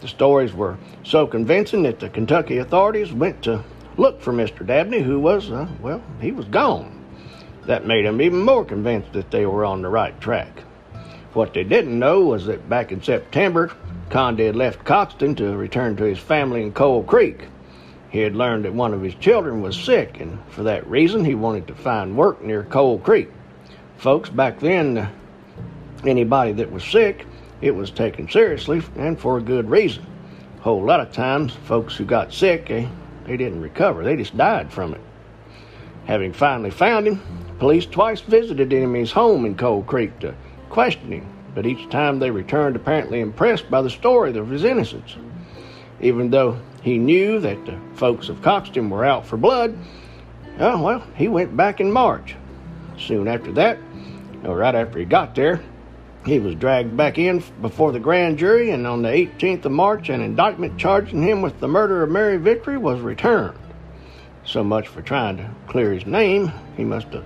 The 0.00 0.08
stories 0.08 0.52
were 0.52 0.76
so 1.02 1.26
convincing 1.26 1.82
that 1.84 1.98
the 1.98 2.08
Kentucky 2.08 2.58
authorities 2.58 3.12
went 3.12 3.42
to 3.42 3.64
look 3.96 4.20
for 4.20 4.32
Mr. 4.32 4.66
Dabney, 4.66 5.00
who 5.00 5.18
was, 5.18 5.50
uh, 5.50 5.66
well, 5.80 6.02
he 6.20 6.30
was 6.30 6.46
gone. 6.46 7.03
That 7.66 7.86
made 7.86 8.04
them 8.04 8.20
even 8.20 8.42
more 8.42 8.64
convinced 8.64 9.12
that 9.14 9.30
they 9.30 9.46
were 9.46 9.64
on 9.64 9.82
the 9.82 9.88
right 9.88 10.18
track. 10.20 10.60
What 11.32 11.54
they 11.54 11.64
didn't 11.64 11.98
know 11.98 12.20
was 12.20 12.46
that 12.46 12.68
back 12.68 12.92
in 12.92 13.02
September, 13.02 13.72
Condy 14.10 14.46
had 14.46 14.54
left 14.54 14.84
Coxton 14.84 15.34
to 15.36 15.56
return 15.56 15.96
to 15.96 16.04
his 16.04 16.18
family 16.18 16.62
in 16.62 16.72
Coal 16.72 17.02
Creek. 17.02 17.48
He 18.10 18.20
had 18.20 18.36
learned 18.36 18.64
that 18.64 18.74
one 18.74 18.94
of 18.94 19.02
his 19.02 19.14
children 19.16 19.60
was 19.60 19.76
sick, 19.76 20.20
and 20.20 20.38
for 20.50 20.62
that 20.64 20.86
reason, 20.86 21.24
he 21.24 21.34
wanted 21.34 21.66
to 21.66 21.74
find 21.74 22.16
work 22.16 22.42
near 22.44 22.62
Coal 22.62 22.98
Creek. 22.98 23.30
Folks, 23.96 24.28
back 24.28 24.60
then, 24.60 25.10
anybody 26.06 26.52
that 26.52 26.70
was 26.70 26.84
sick, 26.84 27.26
it 27.60 27.74
was 27.74 27.90
taken 27.90 28.28
seriously 28.28 28.82
and 28.96 29.18
for 29.18 29.38
a 29.38 29.42
good 29.42 29.68
reason. 29.70 30.06
A 30.58 30.62
whole 30.62 30.84
lot 30.84 31.00
of 31.00 31.12
times, 31.12 31.54
folks 31.64 31.96
who 31.96 32.04
got 32.04 32.32
sick, 32.32 32.68
they, 32.68 32.88
they 33.26 33.36
didn't 33.36 33.62
recover, 33.62 34.04
they 34.04 34.16
just 34.16 34.36
died 34.36 34.72
from 34.72 34.94
it. 34.94 35.00
Having 36.04 36.34
finally 36.34 36.70
found 36.70 37.08
him, 37.08 37.22
Police 37.58 37.86
twice 37.86 38.20
visited 38.20 38.72
in 38.72 39.06
home 39.06 39.46
in 39.46 39.54
Coal 39.54 39.82
Creek 39.84 40.18
to 40.20 40.34
question 40.70 41.12
him, 41.12 41.26
but 41.54 41.66
each 41.66 41.88
time 41.88 42.18
they 42.18 42.30
returned 42.30 42.74
apparently 42.74 43.20
impressed 43.20 43.70
by 43.70 43.80
the 43.80 43.90
story 43.90 44.36
of 44.36 44.48
his 44.48 44.64
innocence. 44.64 45.16
Even 46.00 46.30
though 46.30 46.58
he 46.82 46.98
knew 46.98 47.38
that 47.40 47.64
the 47.64 47.78
folks 47.94 48.28
of 48.28 48.42
Coxton 48.42 48.90
were 48.90 49.04
out 49.04 49.24
for 49.24 49.36
blood, 49.36 49.76
oh, 50.58 50.82
well, 50.82 51.06
he 51.14 51.28
went 51.28 51.56
back 51.56 51.80
in 51.80 51.92
March. 51.92 52.34
Soon 52.98 53.28
after 53.28 53.52
that, 53.52 53.78
or 54.44 54.56
right 54.56 54.74
after 54.74 54.98
he 54.98 55.04
got 55.04 55.34
there, 55.34 55.60
he 56.26 56.40
was 56.40 56.54
dragged 56.56 56.96
back 56.96 57.18
in 57.18 57.42
before 57.60 57.92
the 57.92 58.00
grand 58.00 58.38
jury, 58.38 58.70
and 58.70 58.86
on 58.86 59.02
the 59.02 59.08
18th 59.08 59.64
of 59.66 59.72
March, 59.72 60.08
an 60.08 60.20
indictment 60.20 60.76
charging 60.78 61.22
him 61.22 61.42
with 61.42 61.60
the 61.60 61.68
murder 61.68 62.02
of 62.02 62.10
Mary 62.10 62.36
Vickery 62.36 62.78
was 62.78 63.00
returned. 63.00 63.56
So 64.46 64.62
much 64.62 64.88
for 64.88 65.02
trying 65.02 65.38
to 65.38 65.50
clear 65.68 65.92
his 65.92 66.06
name. 66.06 66.52
He 66.76 66.84
must 66.84 67.08
have 67.08 67.24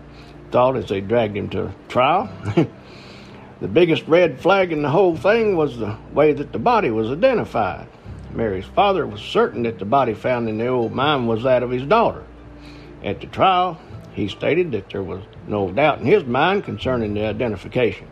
thought 0.50 0.76
as 0.76 0.88
they 0.88 1.00
dragged 1.00 1.36
him 1.36 1.50
to 1.50 1.72
trial. 1.88 2.30
the 3.60 3.68
biggest 3.68 4.06
red 4.06 4.40
flag 4.40 4.72
in 4.72 4.82
the 4.82 4.90
whole 4.90 5.16
thing 5.16 5.56
was 5.56 5.78
the 5.78 5.96
way 6.12 6.32
that 6.32 6.52
the 6.52 6.58
body 6.58 6.90
was 6.90 7.10
identified. 7.10 7.88
Mary's 8.32 8.66
father 8.66 9.06
was 9.06 9.20
certain 9.20 9.64
that 9.64 9.78
the 9.78 9.84
body 9.84 10.14
found 10.14 10.48
in 10.48 10.58
the 10.58 10.66
old 10.66 10.92
mine 10.92 11.26
was 11.26 11.42
that 11.42 11.62
of 11.62 11.70
his 11.70 11.84
daughter. 11.84 12.24
At 13.02 13.20
the 13.20 13.26
trial, 13.26 13.80
he 14.12 14.28
stated 14.28 14.72
that 14.72 14.90
there 14.90 15.02
was 15.02 15.22
no 15.46 15.70
doubt 15.70 16.00
in 16.00 16.06
his 16.06 16.24
mind 16.24 16.64
concerning 16.64 17.14
the 17.14 17.24
identification. 17.24 18.08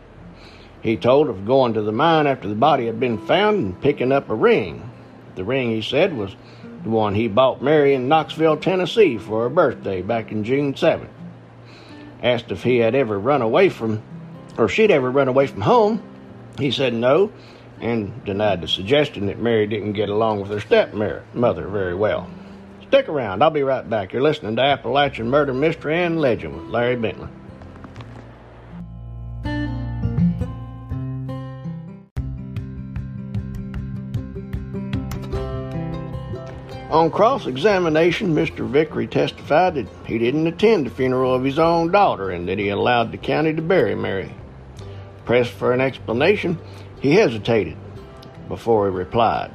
He 0.81 0.97
told 0.97 1.29
of 1.29 1.45
going 1.45 1.73
to 1.73 1.81
the 1.81 1.91
mine 1.91 2.27
after 2.27 2.47
the 2.47 2.55
body 2.55 2.85
had 2.85 2.99
been 2.99 3.25
found 3.25 3.57
and 3.57 3.81
picking 3.81 4.11
up 4.11 4.29
a 4.29 4.35
ring. 4.35 4.89
The 5.35 5.43
ring, 5.43 5.71
he 5.71 5.81
said, 5.81 6.15
was 6.15 6.35
the 6.87 6.95
one 6.95 7.15
he 7.15 7.27
bought 7.27 7.61
Mary 7.61 7.93
in 7.93 8.07
Knoxville, 8.07 8.55
Tennessee 8.55 9.17
for 9.17 9.43
her 9.43 9.49
birthday 9.49 10.01
back 10.01 10.31
in 10.31 10.45
June 10.45 10.73
7th. 10.73 11.09
Asked 12.23 12.49
if 12.49 12.63
he 12.63 12.77
had 12.77 12.95
ever 12.95 13.19
run 13.19 13.41
away 13.41 13.67
from, 13.67 14.01
or 14.57 14.69
she'd 14.69 14.89
ever 14.89 15.11
run 15.11 15.27
away 15.27 15.47
from 15.47 15.59
home, 15.59 16.01
he 16.57 16.71
said 16.71 16.93
no, 16.93 17.29
and 17.81 18.23
denied 18.23 18.61
the 18.61 18.69
suggestion 18.69 19.25
that 19.25 19.37
Mary 19.37 19.67
didn't 19.67 19.93
get 19.93 20.07
along 20.07 20.39
with 20.39 20.49
her 20.49 20.61
stepmother 20.61 21.67
very 21.67 21.93
well. 21.93 22.29
Stick 22.87 23.09
around, 23.09 23.43
I'll 23.43 23.49
be 23.49 23.63
right 23.63 23.87
back. 23.87 24.13
You're 24.13 24.21
listening 24.21 24.55
to 24.55 24.61
Appalachian 24.61 25.29
Murder 25.29 25.53
Mystery 25.53 26.01
and 26.01 26.21
Legend 26.21 26.55
with 26.55 26.69
Larry 26.69 26.95
Bentley. 26.95 27.27
On 36.89 37.11
cross 37.11 37.47
examination, 37.47 38.33
Mr. 38.33 38.65
Vickery 38.65 39.07
testified 39.07 39.75
that 39.75 39.87
he 40.05 40.17
didn't 40.17 40.47
attend 40.47 40.85
the 40.85 40.89
funeral 40.89 41.35
of 41.35 41.43
his 41.43 41.59
own 41.59 41.91
daughter 41.91 42.29
and 42.29 42.47
that 42.47 42.59
he 42.59 42.69
allowed 42.69 43.11
the 43.11 43.17
county 43.17 43.53
to 43.53 43.61
bury 43.61 43.93
Mary. 43.93 44.33
Pressed 45.25 45.51
for 45.51 45.73
an 45.73 45.81
explanation, 45.81 46.57
he 47.01 47.11
hesitated 47.11 47.75
before 48.47 48.89
he 48.89 48.95
replied, 48.95 49.51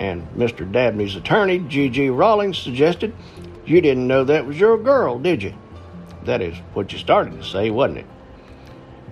and 0.00 0.28
Mr. 0.32 0.70
Dabney's 0.70 1.14
attorney, 1.14 1.60
G.G. 1.60 2.10
Rawlings, 2.10 2.58
suggested, 2.58 3.14
You 3.64 3.80
didn't 3.80 4.08
know 4.08 4.24
that 4.24 4.44
was 4.44 4.58
your 4.58 4.76
girl, 4.76 5.20
did 5.20 5.44
you? 5.44 5.54
That 6.24 6.42
is 6.42 6.56
what 6.72 6.92
you 6.92 6.98
started 6.98 7.40
to 7.40 7.44
say, 7.44 7.70
wasn't 7.70 7.98
it? 7.98 8.06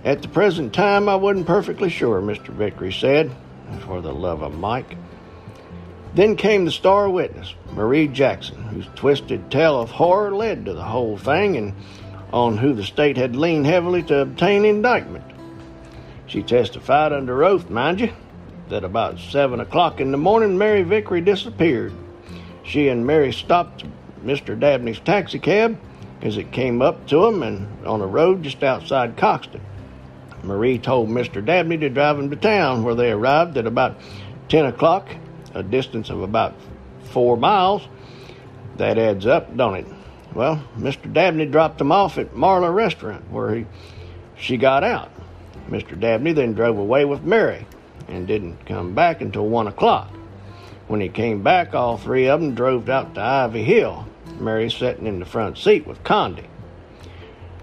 At 0.03 0.21
the 0.21 0.27
present 0.27 0.73
time, 0.73 1.07
I 1.07 1.15
wasn't 1.15 1.47
perfectly 1.47 1.89
sure, 1.89 2.21
Mr. 2.21 2.47
Vickery 2.49 2.91
said, 2.91 3.33
for 3.85 4.01
the 4.01 4.13
love 4.13 4.41
of 4.41 4.59
Mike. 4.59 4.97
Then 6.15 6.35
came 6.35 6.65
the 6.65 6.71
star 6.71 7.09
witness, 7.09 7.55
Marie 7.71 8.07
Jackson, 8.07 8.61
whose 8.63 8.87
twisted 8.95 9.49
tale 9.49 9.81
of 9.81 9.89
horror 9.89 10.35
led 10.35 10.65
to 10.65 10.73
the 10.73 10.83
whole 10.83 11.17
thing 11.17 11.57
and 11.57 11.73
on 12.31 12.57
who 12.57 12.73
the 12.73 12.83
state 12.83 13.17
had 13.17 13.35
leaned 13.35 13.65
heavily 13.65 14.03
to 14.03 14.19
obtain 14.19 14.65
indictment. 14.65 15.25
She 16.27 16.43
testified 16.43 17.13
under 17.13 17.43
oath, 17.43 17.69
mind 17.69 17.99
you, 17.99 18.11
that 18.69 18.83
about 18.83 19.19
seven 19.19 19.59
o'clock 19.59 19.99
in 19.99 20.11
the 20.11 20.17
morning 20.17 20.57
Mary 20.57 20.83
Vickery 20.83 21.21
disappeared. 21.21 21.93
She 22.63 22.89
and 22.89 23.05
Mary 23.05 23.33
stopped 23.33 23.83
Mr. 24.23 24.59
Dabney's 24.59 24.99
taxicab 24.99 25.77
as 26.21 26.37
it 26.37 26.51
came 26.51 26.81
up 26.81 27.07
to 27.07 27.21
them 27.21 27.43
and 27.43 27.85
on 27.85 28.01
a 28.01 28.07
road 28.07 28.43
just 28.43 28.63
outside 28.63 29.17
Coxton. 29.17 29.61
Marie 30.43 30.77
told 30.77 31.09
Mr. 31.09 31.43
Dabney 31.43 31.77
to 31.77 31.89
drive 31.89 32.19
him 32.19 32.29
to 32.29 32.35
town, 32.35 32.83
where 32.83 32.95
they 32.95 33.11
arrived 33.11 33.57
at 33.57 33.65
about 33.65 33.97
ten 34.47 34.65
o'clock 34.65 35.09
a 35.53 35.63
distance 35.63 36.09
of 36.09 36.21
about 36.21 36.53
four 37.11 37.37
miles. 37.37 37.87
That 38.77 38.97
adds 38.97 39.25
up, 39.25 39.55
don't 39.55 39.75
it? 39.75 39.85
Well, 40.33 40.63
Mr. 40.77 41.11
Dabney 41.11 41.45
dropped 41.45 41.77
them 41.77 41.91
off 41.91 42.17
at 42.17 42.33
Marla 42.33 42.73
Restaurant, 42.73 43.29
where 43.29 43.55
he, 43.55 43.65
she 44.35 44.57
got 44.57 44.83
out. 44.83 45.11
Mr. 45.69 45.99
Dabney 45.99 46.33
then 46.33 46.53
drove 46.53 46.77
away 46.77 47.05
with 47.05 47.23
Mary 47.23 47.65
and 48.07 48.27
didn't 48.27 48.65
come 48.65 48.95
back 48.95 49.21
until 49.21 49.47
one 49.47 49.67
o'clock. 49.67 50.09
When 50.87 51.01
he 51.01 51.09
came 51.09 51.43
back, 51.43 51.73
all 51.73 51.97
three 51.97 52.27
of 52.27 52.41
them 52.41 52.55
drove 52.55 52.89
out 52.89 53.15
to 53.15 53.21
Ivy 53.21 53.63
Hill, 53.63 54.07
Mary 54.39 54.69
sitting 54.69 55.07
in 55.07 55.19
the 55.19 55.25
front 55.25 55.57
seat 55.57 55.87
with 55.87 56.03
Condy. 56.03 56.47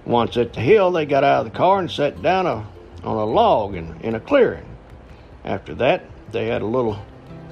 Once 0.07 0.37
at 0.37 0.55
the 0.55 0.61
hill, 0.61 0.91
they 0.91 1.05
got 1.05 1.25
out 1.25 1.47
of 1.47 1.53
the 1.53 1.59
car 1.59 1.79
and 1.79 1.91
sat 1.91 2.23
down 2.23 2.47
a, 2.47 2.67
on 3.05 3.17
a 3.17 3.25
log 3.25 3.75
in, 3.75 4.01
in 4.01 4.15
a 4.15 4.21
clearing. 4.21 4.65
After 5.45 5.75
that, 5.77 6.05
they 6.33 6.47
had 6.47 6.63
a 6.63 6.67
little 6.67 6.99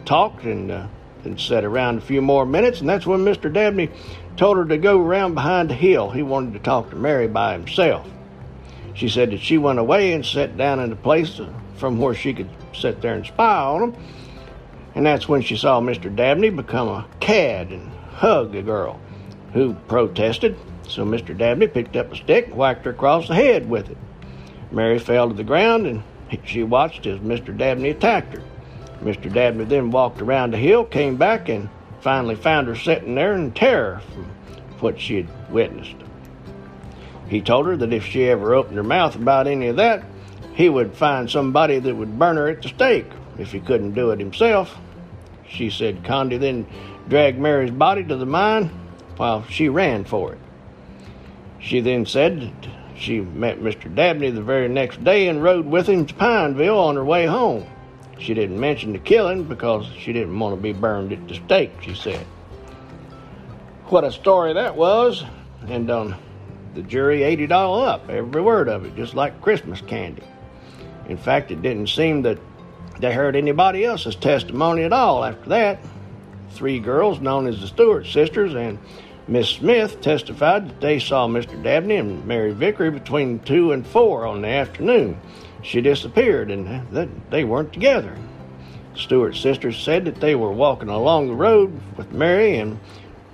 talked 0.09 0.45
and, 0.45 0.71
uh, 0.71 0.87
and 1.25 1.39
sat 1.39 1.65
around 1.65 1.99
a 1.99 2.01
few 2.01 2.23
more 2.23 2.47
minutes, 2.47 2.81
and 2.81 2.89
that's 2.89 3.07
when 3.07 3.21
Mr. 3.21 3.53
Dabney 3.53 3.91
told 4.39 4.57
her 4.57 4.65
to 4.65 4.79
go 4.79 4.99
around 5.03 5.35
behind 5.35 5.69
the 5.69 5.75
hill. 5.75 6.11
He 6.11 6.23
wanted 6.23 6.55
to 6.55 6.59
talk 6.61 6.89
to 6.91 6.97
Mary 6.97 7.29
by 7.29 7.53
himself. 7.53 8.09
She 8.95 9.11
said 9.11 9.31
that 9.33 9.41
she 9.41 9.59
went 9.59 9.79
away 9.79 10.15
and 10.15 10.25
sat 10.25 10.57
down 10.57 10.81
in 10.81 10.91
a 10.91 10.97
place 10.97 11.39
from 11.77 12.01
where 12.01 12.15
she 12.15 12.33
could 12.33 12.49
sit 12.73 13.03
there 13.03 13.15
and 13.15 13.27
spy 13.27 13.59
on 13.59 13.83
him. 13.83 14.03
And 14.95 15.05
that's 15.05 15.29
when 15.29 15.43
she 15.43 15.57
saw 15.59 15.79
Mr. 15.79 16.15
Dabney 16.15 16.49
become 16.49 16.89
a 16.89 17.07
cad 17.21 17.71
and 17.71 17.93
hug 18.15 18.53
the 18.53 18.63
girl, 18.63 18.99
who 19.53 19.75
protested. 19.89 20.57
So 20.85 21.05
Mr. 21.05 21.37
Dabney 21.37 21.67
picked 21.67 21.97
up 21.97 22.11
a 22.11 22.17
stick 22.17 22.47
and 22.47 22.57
whacked 22.57 22.87
her 22.87 22.93
across 22.93 23.29
the 23.29 23.35
head 23.35 23.69
with 23.69 23.91
it. 23.91 23.99
Mary 24.73 24.99
fell 24.99 25.29
to 25.29 25.35
the 25.35 25.45
ground 25.45 25.87
and 25.87 26.03
she 26.45 26.63
watched 26.63 27.05
as 27.05 27.19
Mr. 27.21 27.55
Dabney 27.55 27.91
attacked 27.91 28.33
her. 28.33 28.43
Mr. 29.03 29.33
Dabney 29.33 29.65
then 29.65 29.91
walked 29.91 30.21
around 30.21 30.53
the 30.53 30.59
hill, 30.59 30.85
came 30.85 31.17
back, 31.17 31.49
and 31.49 31.69
finally 32.01 32.35
found 32.35 32.67
her 32.69 32.77
sitting 32.77 33.15
there 33.15 33.35
in 33.35 33.53
terror 33.53 34.01
from 34.13 34.25
what 34.81 35.01
she 35.01 35.17
had 35.17 35.51
witnessed. 35.51 35.97
He 37.29 37.41
told 37.41 37.67
her 37.67 37.77
that 37.77 37.93
if 37.93 38.07
she 38.07 38.29
ever 38.29 38.55
opened 38.55 38.77
her 38.77 38.83
mouth 38.83 39.15
about 39.15 39.47
any 39.47 39.69
of 39.69 39.77
that, 39.77 40.03
he 40.55 40.69
would 40.69 40.95
find 40.95 41.31
somebody 41.31 41.79
that 41.79 41.95
would 41.95 42.19
burn 42.19 42.37
her 42.37 42.49
at 42.49 42.63
the 42.63 42.69
stake 42.69 43.07
if 43.39 43.53
he 43.53 43.61
couldn't 43.61 43.93
do 43.93 44.11
it 44.11 44.19
himself. 44.19 44.77
She 45.49 45.71
said 45.71 46.05
Condy 46.05 46.37
then 46.37 46.67
dragged 47.09 47.39
Mary's 47.39 47.71
body 47.71 48.05
to 48.05 48.17
the 48.17 48.27
mine 48.27 48.71
while 49.17 49.45
she 49.45 49.69
ran 49.69 50.05
for 50.05 50.33
it. 50.33 50.39
She 51.61 51.81
then 51.81 52.07
said 52.07 52.41
that 52.41 52.71
she 52.97 53.21
met 53.21 53.61
Mr. 53.61 53.95
Dabney 53.95 54.31
the 54.31 54.43
very 54.43 54.69
next 54.69 55.03
day 55.05 55.29
and 55.29 55.43
rode 55.43 55.67
with 55.67 55.89
him 55.89 56.07
to 56.07 56.15
Pineville 56.15 56.79
on 56.79 56.97
her 56.97 57.05
way 57.05 57.27
home. 57.27 57.67
She 58.19 58.35
didn't 58.35 58.59
mention 58.59 58.93
the 58.93 58.99
killing 58.99 59.45
because 59.45 59.87
she 59.99 60.13
didn't 60.13 60.39
want 60.39 60.57
to 60.57 60.61
be 60.61 60.73
burned 60.73 61.13
at 61.13 61.29
the 61.29 61.35
stake, 61.35 61.73
she 61.81 61.95
said. 61.95 62.27
What 63.87 64.05
a 64.05 64.13
story 64.13 64.53
that 64.55 64.77
was, 64.77 65.25
and 65.67 65.91
um, 65.91 66.15
the 66.75 66.83
jury 66.83 67.23
ate 67.23 67.41
it 67.41 67.53
all 67.53 67.83
up, 67.83 68.11
every 68.11 68.43
word 68.43 68.69
of 68.69 68.85
it, 68.85 68.97
just 68.97 69.15
like 69.15 69.41
Christmas 69.41 69.81
candy. 69.81 70.25
In 71.09 71.17
fact, 71.17 71.51
it 71.51 71.63
didn't 71.63 71.89
seem 71.89 72.23
that 72.23 72.39
they 72.99 73.15
heard 73.15 73.37
anybody 73.37 73.85
else's 73.85 74.17
testimony 74.17 74.83
at 74.83 74.93
all 74.93 75.25
after 75.25 75.49
that. 75.51 75.79
Three 76.51 76.81
girls, 76.81 77.21
known 77.21 77.47
as 77.47 77.61
the 77.61 77.69
Stewart 77.69 78.07
sisters, 78.07 78.55
and 78.55 78.79
Miss 79.29 79.49
Smith 79.49 80.01
testified 80.01 80.69
that 80.69 80.81
they 80.81 80.99
saw 80.99 81.29
Mr. 81.29 81.63
Dabney 81.63 81.97
and 81.97 82.27
Mary 82.27 82.53
Vickery 82.53 82.91
between 82.91 83.39
2 83.41 83.73
and 83.73 83.87
4 83.87 84.27
on 84.27 84.43
the 84.43 84.49
afternoon 84.49 85.19
she 85.63 85.81
disappeared 85.81 86.51
and 86.51 86.87
that 86.93 87.09
they 87.31 87.45
weren't 87.45 87.73
together. 87.73 88.17
Stewart's 88.95 89.41
sisters 89.41 89.79
said 89.79 90.05
that 90.05 90.21
they 90.21 90.35
were 90.35 90.53
walking 90.53 90.89
along 90.89 91.29
the 91.29 91.35
road 91.35 91.81
with 91.97 92.13
Mary 92.13 92.57
and 92.57 92.81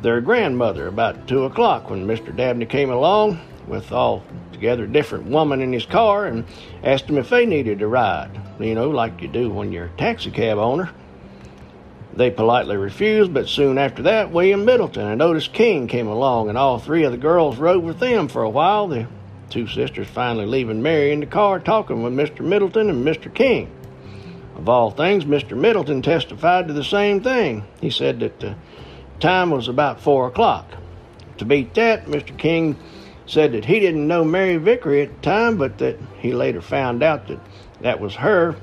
their 0.01 0.21
grandmother 0.21 0.87
about 0.87 1.27
two 1.27 1.45
o'clock 1.45 1.89
when 1.89 2.07
Mr. 2.07 2.35
Dabney 2.35 2.67
came 2.67 2.91
along 2.91 3.41
with 3.67 3.91
all 3.93 4.23
together 4.53 4.87
different 4.87 5.27
woman 5.27 5.63
in 5.63 5.73
his 5.73 5.87
car 5.87 6.27
and 6.27 6.45
asked 6.83 7.07
them 7.07 7.17
if 7.17 7.31
they 7.31 7.47
needed 7.47 7.81
a 7.81 7.87
ride, 7.87 8.31
you 8.61 8.75
know, 8.75 8.91
like 8.91 9.23
you 9.23 9.29
do 9.29 9.51
when 9.51 9.73
you're 9.73 9.87
a 9.87 9.97
taxi 9.97 10.31
cab 10.31 10.59
owner. 10.59 10.91
They 12.15 12.31
politely 12.31 12.77
refused, 12.77 13.35
but 13.35 13.49
soon 13.49 13.77
after 13.77 14.03
that, 14.03 14.31
William 14.31 14.65
Middleton 14.65 15.09
and 15.09 15.21
Otis 15.21 15.49
King 15.49 15.89
came 15.89 16.07
along, 16.07 16.49
and 16.49 16.57
all 16.57 16.79
three 16.79 17.03
of 17.03 17.11
the 17.11 17.19
girls 17.19 17.57
rode 17.57 17.83
with 17.83 17.99
them 17.99 18.29
for 18.29 18.43
a 18.43 18.51
while. 18.51 18.87
The 18.87 19.09
two 19.51 19.67
sisters 19.67 20.07
finally 20.07 20.47
leaving 20.47 20.83
Mary 20.83 21.13
in 21.13 21.21
the 21.21 21.27
car 21.27 21.59
talking 21.59 22.03
with 22.03 22.13
Mr. 22.13 22.41
Middleton 22.41 22.91
and 22.91 23.07
Mr. 23.07 23.33
King. 23.33 23.71
Of 24.57 24.69
all 24.69 24.91
things, 24.91 25.25
Mr. 25.25 25.57
Middleton 25.57 26.03
testified 26.03 26.69
to 26.69 26.75
the 26.75 26.85
same 26.85 27.23
thing. 27.23 27.65
He 27.81 27.91
said 27.91 28.21
that 28.21 28.41
the 28.41 28.55
time 29.21 29.51
was 29.51 29.69
about 29.69 30.01
four 30.01 30.29
o'clock. 30.29 30.71
To 31.39 31.45
beat 31.45 31.75
that, 31.75 32.07
Mr. 32.07 32.37
King 32.37 32.77
said 33.27 33.53
that 33.53 33.65
he 33.65 33.81
didn't 33.81 34.07
know 34.07 34.25
Mary 34.25 34.57
Vickery 34.57 35.03
at 35.03 35.15
the 35.15 35.23
time, 35.23 35.57
but 35.57 35.79
that 35.79 35.99
he 36.19 36.33
later 36.33 36.61
found 36.61 37.03
out 37.03 37.27
that 37.29 37.41
that 37.81 38.01
was 38.01 38.15
her. 38.15 38.55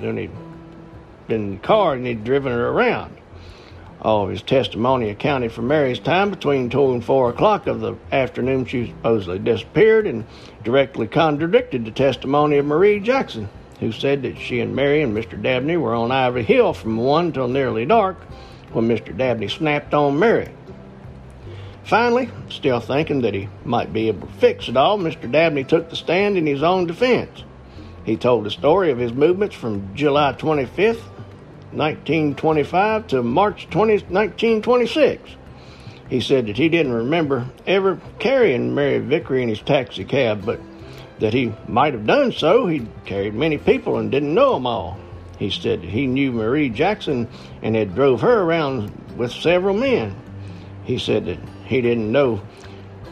Then 0.00 0.16
he'd 0.16 0.30
been 1.26 1.42
in 1.42 1.50
the 1.52 1.60
car 1.60 1.94
and 1.94 2.06
he'd 2.06 2.24
driven 2.24 2.52
her 2.52 2.68
around. 2.68 3.16
All 4.04 4.24
of 4.24 4.30
his 4.30 4.42
testimony 4.42 5.08
accounted 5.08 5.50
for 5.50 5.62
Mary's 5.62 5.98
time 5.98 6.28
between 6.28 6.68
2 6.68 6.92
and 6.92 7.02
4 7.02 7.30
o'clock 7.30 7.66
of 7.66 7.80
the 7.80 7.94
afternoon 8.12 8.66
she 8.66 8.88
supposedly 8.88 9.38
disappeared 9.38 10.06
and 10.06 10.26
directly 10.62 11.06
contradicted 11.06 11.86
the 11.86 11.90
testimony 11.90 12.58
of 12.58 12.66
Marie 12.66 13.00
Jackson, 13.00 13.48
who 13.80 13.92
said 13.92 14.20
that 14.22 14.36
she 14.38 14.60
and 14.60 14.76
Mary 14.76 15.00
and 15.00 15.16
Mr. 15.16 15.40
Dabney 15.40 15.78
were 15.78 15.94
on 15.94 16.12
Ivy 16.12 16.42
Hill 16.42 16.74
from 16.74 16.98
1 16.98 17.32
till 17.32 17.48
nearly 17.48 17.86
dark 17.86 18.20
when 18.74 18.88
Mr. 18.88 19.16
Dabney 19.16 19.48
snapped 19.48 19.94
on 19.94 20.18
Mary. 20.18 20.50
Finally, 21.84 22.28
still 22.50 22.80
thinking 22.80 23.22
that 23.22 23.32
he 23.32 23.48
might 23.64 23.90
be 23.90 24.08
able 24.08 24.26
to 24.26 24.32
fix 24.34 24.68
it 24.68 24.76
all, 24.76 24.98
Mr. 24.98 25.32
Dabney 25.32 25.64
took 25.64 25.88
the 25.88 25.96
stand 25.96 26.36
in 26.36 26.46
his 26.46 26.62
own 26.62 26.86
defense. 26.86 27.42
He 28.04 28.18
told 28.18 28.44
the 28.44 28.50
story 28.50 28.90
of 28.90 28.98
his 28.98 29.14
movements 29.14 29.54
from 29.56 29.94
July 29.94 30.34
25th 30.34 31.00
1925 31.74 33.08
to 33.08 33.22
March 33.22 33.68
20, 33.70 33.92
1926. 33.92 35.36
He 36.08 36.20
said 36.20 36.46
that 36.46 36.56
he 36.56 36.68
didn't 36.68 36.92
remember 36.92 37.46
ever 37.66 38.00
carrying 38.18 38.74
Mary 38.74 38.98
Vickery 38.98 39.42
in 39.42 39.48
his 39.48 39.60
taxi 39.60 40.04
cab, 40.04 40.44
but 40.44 40.60
that 41.18 41.32
he 41.34 41.52
might 41.66 41.94
have 41.94 42.06
done 42.06 42.32
so. 42.32 42.66
He'd 42.66 42.88
carried 43.04 43.34
many 43.34 43.58
people 43.58 43.98
and 43.98 44.10
didn't 44.10 44.34
know 44.34 44.54
them 44.54 44.66
all. 44.66 44.98
He 45.38 45.50
said 45.50 45.80
he 45.82 46.06
knew 46.06 46.32
Marie 46.32 46.68
Jackson 46.68 47.28
and 47.62 47.74
had 47.74 47.94
drove 47.94 48.20
her 48.20 48.42
around 48.42 48.92
with 49.16 49.32
several 49.32 49.76
men. 49.76 50.14
He 50.84 50.98
said 50.98 51.26
that 51.26 51.38
he 51.64 51.80
didn't 51.80 52.12
know 52.12 52.36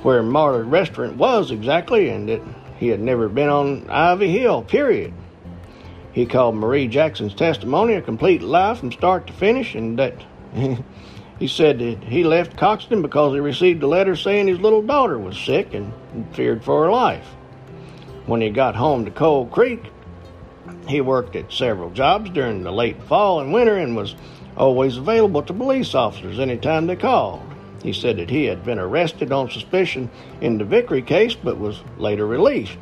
where 0.03 0.23
Marla's 0.23 0.67
restaurant 0.67 1.17
was 1.17 1.51
exactly 1.51 2.09
and 2.09 2.29
that 2.29 2.43
he 2.79 2.89
had 2.89 3.01
never 3.01 3.29
been 3.29 3.49
on 3.49 3.89
Ivy 3.89 4.31
Hill, 4.31 4.63
period. 4.63 5.15
He 6.13 6.27
called 6.27 6.57
Marie 6.57 6.89
Jackson's 6.89 7.35
testimony 7.35 7.95
a 7.95 8.03
complete 8.03 8.43
lie 8.43 8.75
from 8.75 8.93
start 8.93 9.27
to 9.27 9.33
finish 9.33 9.75
and 9.75 9.99
that 9.99 10.25
he 11.39 11.49
said 11.49 11.79
that 11.79 12.05
he 12.05 12.23
left 12.23 12.57
Coxton 12.57 13.01
because 13.01 13.33
he 13.33 13.41
received 13.41 13.83
a 13.83 13.87
letter 13.87 14.15
saying 14.15 14.47
his 14.47 14.61
little 14.61 14.83
daughter 14.83 15.19
was 15.19 15.39
sick 15.39 15.73
and 15.73 15.93
feared 16.35 16.63
for 16.63 16.85
her 16.85 16.91
life. 16.91 17.27
When 18.27 18.43
he 18.43 18.51
got 18.51 18.77
home 18.77 19.07
to 19.07 19.11
Coal 19.11 19.47
Creek, 19.47 19.91
he 20.87 21.01
worked 21.01 21.35
at 21.35 21.53
several 21.53 21.91
jobs 21.91 22.31
during 22.31 22.63
the 22.63 22.73
late 22.73 23.03
fall 23.05 23.41
and 23.41 23.53
winter 23.53 23.79
and 23.79 23.97
was 23.97 24.15
always 24.57 24.99
available 24.99 25.43
to 25.43 25.55
police 25.55 25.95
officers 25.95 26.39
anytime 26.39 26.87
they 26.87 26.97
called. 26.97 27.43
He 27.83 27.93
said 27.93 28.19
that 28.19 28.31
he 28.31 28.45
had 28.45 28.65
been 28.65 28.79
arrested 28.79 29.33
on 29.33 29.51
suspicion 29.51 30.11
in 30.41 30.59
the 30.59 30.65
Vickery 30.65 31.03
case 31.03 31.35
but 31.35 31.59
was 31.59 31.83
later 31.99 32.27
released. 32.27 32.79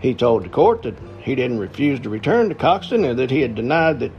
He 0.00 0.14
told 0.14 0.44
the 0.44 0.48
court 0.48 0.82
that 0.82 0.96
he 1.20 1.34
didn't 1.34 1.58
refuse 1.58 1.98
to 2.00 2.08
return 2.08 2.48
to 2.48 2.54
Coxton 2.54 3.04
and 3.04 3.18
that 3.18 3.30
he 3.30 3.40
had 3.40 3.54
denied 3.54 4.00
that 4.00 4.12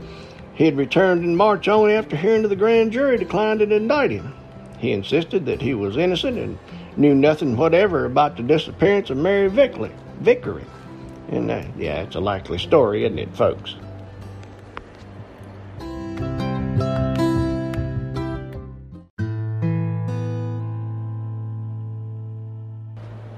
he 0.54 0.66
had 0.66 0.76
returned 0.76 1.24
in 1.24 1.36
March 1.36 1.68
only 1.68 1.94
after 1.94 2.16
hearing 2.16 2.42
that 2.42 2.48
the 2.48 2.56
grand 2.56 2.92
jury 2.92 3.16
declined 3.16 3.60
to 3.60 3.74
indict 3.74 4.10
him. 4.10 4.34
He 4.78 4.92
insisted 4.92 5.46
that 5.46 5.62
he 5.62 5.74
was 5.74 5.96
innocent 5.96 6.38
and 6.38 6.58
knew 6.96 7.14
nothing 7.14 7.56
whatever 7.56 8.04
about 8.04 8.36
the 8.36 8.42
disappearance 8.42 9.10
of 9.10 9.16
Mary 9.16 9.48
Vickery. 9.48 9.92
Vickery. 10.20 10.64
And 11.28 11.50
uh, 11.50 11.64
yeah, 11.78 12.02
it's 12.02 12.16
a 12.16 12.20
likely 12.20 12.58
story, 12.58 13.04
isn't 13.04 13.18
it, 13.18 13.34
folks? 13.34 13.76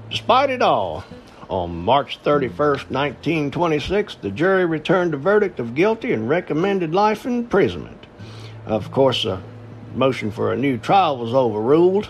Despite 0.09 0.49
it 0.49 0.61
all, 0.61 1.03
on 1.53 1.85
March 1.85 2.17
31, 2.23 2.57
1926, 2.57 4.15
the 4.15 4.31
jury 4.31 4.65
returned 4.65 5.13
a 5.13 5.17
verdict 5.17 5.59
of 5.59 5.75
guilty 5.75 6.11
and 6.11 6.27
recommended 6.27 6.95
life 6.95 7.27
imprisonment. 7.27 8.07
Of 8.65 8.91
course, 8.91 9.23
a 9.23 9.39
motion 9.93 10.31
for 10.31 10.51
a 10.51 10.57
new 10.57 10.79
trial 10.79 11.15
was 11.17 11.35
overruled. 11.35 12.09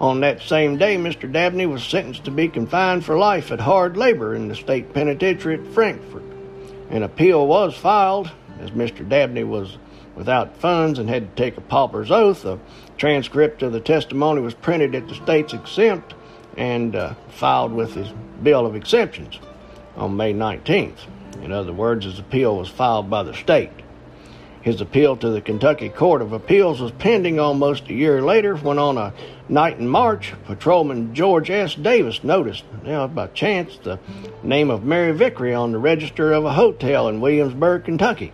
On 0.00 0.20
that 0.20 0.40
same 0.40 0.78
day, 0.78 0.96
Mr. 0.96 1.30
Dabney 1.30 1.66
was 1.66 1.84
sentenced 1.84 2.24
to 2.24 2.30
be 2.30 2.48
confined 2.48 3.04
for 3.04 3.18
life 3.18 3.52
at 3.52 3.60
hard 3.60 3.98
labor 3.98 4.34
in 4.34 4.48
the 4.48 4.54
state 4.54 4.94
penitentiary 4.94 5.60
at 5.60 5.66
Frankfort. 5.74 6.24
An 6.88 7.02
appeal 7.02 7.46
was 7.46 7.76
filed, 7.76 8.30
as 8.58 8.70
Mr. 8.70 9.06
Dabney 9.06 9.44
was 9.44 9.76
without 10.14 10.56
funds 10.56 10.98
and 10.98 11.10
had 11.10 11.36
to 11.36 11.42
take 11.42 11.58
a 11.58 11.60
pauper's 11.60 12.10
oath. 12.10 12.46
A 12.46 12.58
transcript 12.96 13.62
of 13.62 13.72
the 13.72 13.80
testimony 13.80 14.40
was 14.40 14.54
printed 14.54 14.94
at 14.94 15.08
the 15.08 15.14
state's 15.14 15.52
exempt 15.52 16.14
and 16.56 16.96
uh, 16.96 17.12
filed 17.28 17.72
with 17.72 17.92
his 17.94 18.10
bill 18.42 18.66
of 18.66 18.76
exemptions 18.76 19.38
on 19.96 20.16
May 20.16 20.32
19th. 20.32 20.98
In 21.42 21.52
other 21.52 21.72
words, 21.72 22.04
his 22.04 22.18
appeal 22.18 22.56
was 22.56 22.68
filed 22.68 23.10
by 23.10 23.22
the 23.22 23.34
state. 23.34 23.70
His 24.66 24.80
appeal 24.80 25.16
to 25.18 25.30
the 25.30 25.40
Kentucky 25.40 25.88
Court 25.88 26.20
of 26.20 26.32
Appeals 26.32 26.80
was 26.80 26.90
pending 26.90 27.38
almost 27.38 27.88
a 27.88 27.94
year 27.94 28.20
later 28.20 28.56
when, 28.56 28.80
on 28.80 28.98
a 28.98 29.12
night 29.48 29.78
in 29.78 29.86
March, 29.86 30.34
Patrolman 30.44 31.14
George 31.14 31.50
S. 31.50 31.76
Davis 31.76 32.24
noticed, 32.24 32.64
know, 32.82 33.06
by 33.06 33.28
chance, 33.28 33.78
the 33.84 34.00
name 34.42 34.70
of 34.70 34.82
Mary 34.82 35.12
Vickery 35.12 35.54
on 35.54 35.70
the 35.70 35.78
register 35.78 36.32
of 36.32 36.44
a 36.44 36.54
hotel 36.54 37.06
in 37.08 37.20
Williamsburg, 37.20 37.84
Kentucky. 37.84 38.32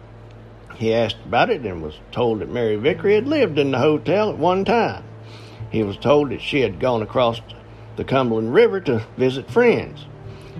He 0.76 0.94
asked 0.94 1.18
about 1.26 1.50
it 1.50 1.66
and 1.66 1.82
was 1.82 1.98
told 2.12 2.40
that 2.40 2.48
Mary 2.48 2.76
Vickery 2.76 3.14
had 3.14 3.28
lived 3.28 3.58
in 3.58 3.70
the 3.70 3.78
hotel 3.78 4.30
at 4.30 4.38
one 4.38 4.64
time. 4.64 5.04
He 5.70 5.82
was 5.82 5.98
told 5.98 6.30
that 6.30 6.40
she 6.40 6.60
had 6.60 6.80
gone 6.80 7.02
across 7.02 7.42
the 7.96 8.04
Cumberland 8.04 8.54
River 8.54 8.80
to 8.80 9.04
visit 9.16 9.50
friends. 9.50 10.06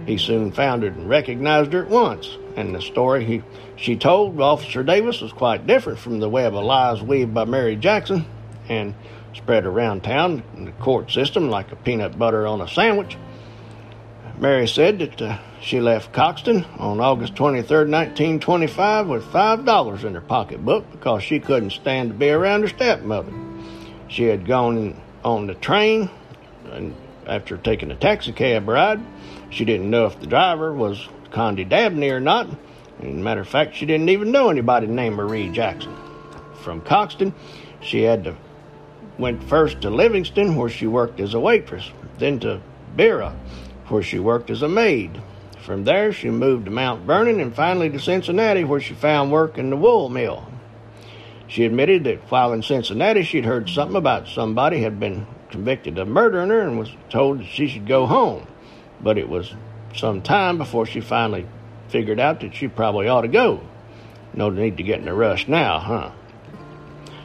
He 0.07 0.19
soon 0.19 0.53
found 0.53 0.83
her 0.83 0.89
and 0.89 1.09
recognized 1.09 1.73
her 1.73 1.85
at 1.85 1.91
once, 1.91 2.37
and 2.57 2.75
the 2.75 2.81
story 2.81 3.25
he, 3.25 3.43
she 3.77 3.97
told 3.97 4.41
Officer 4.41 4.83
Davis 4.83 5.21
was 5.21 5.33
quite 5.33 5.67
different 5.67 5.99
from 5.99 6.19
the 6.19 6.29
web 6.29 6.55
of 6.55 6.65
lies 6.65 7.03
weaved 7.03 7.35
by 7.35 7.45
Mary 7.45 7.77
Jackson 7.77 8.25
and 8.69 8.95
spread 9.35 9.65
around 9.65 10.03
town 10.03 10.43
in 10.57 10.65
the 10.65 10.73
court 10.73 11.11
system 11.11 11.51
like 11.51 11.73
a 11.73 11.77
peanut 11.77 12.19
butter 12.19 12.47
on 12.47 12.61
a 12.61 12.69
sandwich. 12.69 13.17
Mary 14.39 14.67
said 14.67 14.99
that 14.99 15.23
uh, 15.23 15.39
she 15.61 15.81
left 15.81 16.13
Coxton 16.13 16.65
on 16.79 17.01
August 17.01 17.37
23, 17.37 17.89
1925, 17.89 19.07
with 19.07 19.25
$5 19.25 20.05
in 20.05 20.15
her 20.15 20.21
pocketbook 20.21 20.91
because 20.91 21.23
she 21.23 21.39
couldn't 21.39 21.71
stand 21.71 22.11
to 22.11 22.15
be 22.15 22.31
around 22.31 22.63
her 22.63 22.69
stepmother. 22.69 23.33
She 24.09 24.25
had 24.25 24.47
gone 24.47 25.01
on 25.25 25.47
the 25.47 25.55
train 25.55 26.11
and 26.73 26.97
after 27.27 27.57
taking 27.57 27.91
a 27.91 27.97
taxicab 27.97 28.69
ride. 28.69 29.01
She 29.51 29.65
didn't 29.65 29.91
know 29.91 30.07
if 30.07 30.19
the 30.21 30.27
driver 30.27 30.73
was 30.73 31.09
Condy 31.31 31.65
Dabney 31.65 32.11
or 32.11 32.21
not. 32.21 32.49
As 33.01 33.05
a 33.05 33.09
matter 33.09 33.41
of 33.41 33.49
fact, 33.49 33.75
she 33.75 33.87
didn't 33.87 34.09
even 34.09 34.31
know 34.31 34.51
anybody 34.51 34.87
named 34.87 35.17
Marie 35.17 35.49
Jackson. 35.51 35.95
From 36.63 36.81
Coxton, 36.81 37.35
she 37.81 38.03
had 38.03 38.25
to 38.25 38.37
went 39.19 39.43
first 39.45 39.81
to 39.83 39.91
Livingston, 39.91 40.57
where 40.57 40.71
she 40.71 40.87
worked 40.87 41.21
as 41.21 41.35
a 41.35 41.41
waitress, 41.41 41.91
then 42.19 42.41
to 42.41 42.61
Berea, 42.97 43.35
where 43.89 44.03
she 44.03 44.19
worked 44.19 44.51
as 44.51 44.63
a 44.63 44.69
maid. 44.69 45.21
From 45.61 45.85
there, 45.85 46.13
she 46.13 46.31
moved 46.31 46.65
to 46.65 46.71
Mount 46.71 47.03
Vernon 47.03 47.41
and 47.41 47.55
finally 47.55 47.91
to 47.91 48.01
Cincinnati, 48.01 48.65
where 48.65 48.81
she 48.81 48.95
found 48.95 49.31
work 49.31 49.59
in 49.59 49.71
the 49.71 49.77
wool 49.77 50.09
mill. 50.09 50.47
She 51.47 51.65
admitted 51.65 52.05
that 52.05 52.31
while 52.31 52.53
in 52.53 52.63
Cincinnati, 52.63 53.23
she'd 53.23 53.45
heard 53.45 53.69
something 53.69 53.97
about 53.97 54.29
somebody 54.29 54.83
had 54.83 54.99
been 54.99 55.27
convicted 55.53 55.99
of 55.99 56.09
murdering 56.09 56.49
her 56.49 56.61
and 56.61 56.79
was 56.79 56.91
told 57.11 57.39
that 57.39 57.47
she 57.47 57.69
should 57.69 57.87
go 57.87 58.07
home. 58.07 58.47
But 59.01 59.19
it 59.19 59.29
was 59.29 59.55
some 59.95 60.23
time 60.23 60.59
before 60.59 60.87
she 60.87 61.01
finally 61.01 61.47
figured 61.89 62.19
out 62.19 62.41
that 62.41 62.55
she 62.55 62.67
probably 62.67 63.07
ought 63.07 63.21
to 63.21 63.29
go. 63.29 63.61
No 64.35 64.51
need 64.51 64.79
to 64.79 64.83
get 64.83 65.01
in 65.01 65.09
a 65.09 65.15
rush 65.15 65.47
now, 65.47 65.79
huh? 65.79 66.11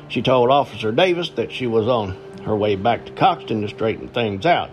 She 0.09 0.21
told 0.21 0.49
Officer 0.49 0.91
Davis 0.91 1.29
that 1.31 1.51
she 1.51 1.67
was 1.67 1.87
on 1.87 2.17
her 2.43 2.55
way 2.55 2.75
back 2.75 3.05
to 3.05 3.11
Coxton 3.13 3.61
to 3.61 3.69
straighten 3.69 4.09
things 4.09 4.45
out. 4.45 4.69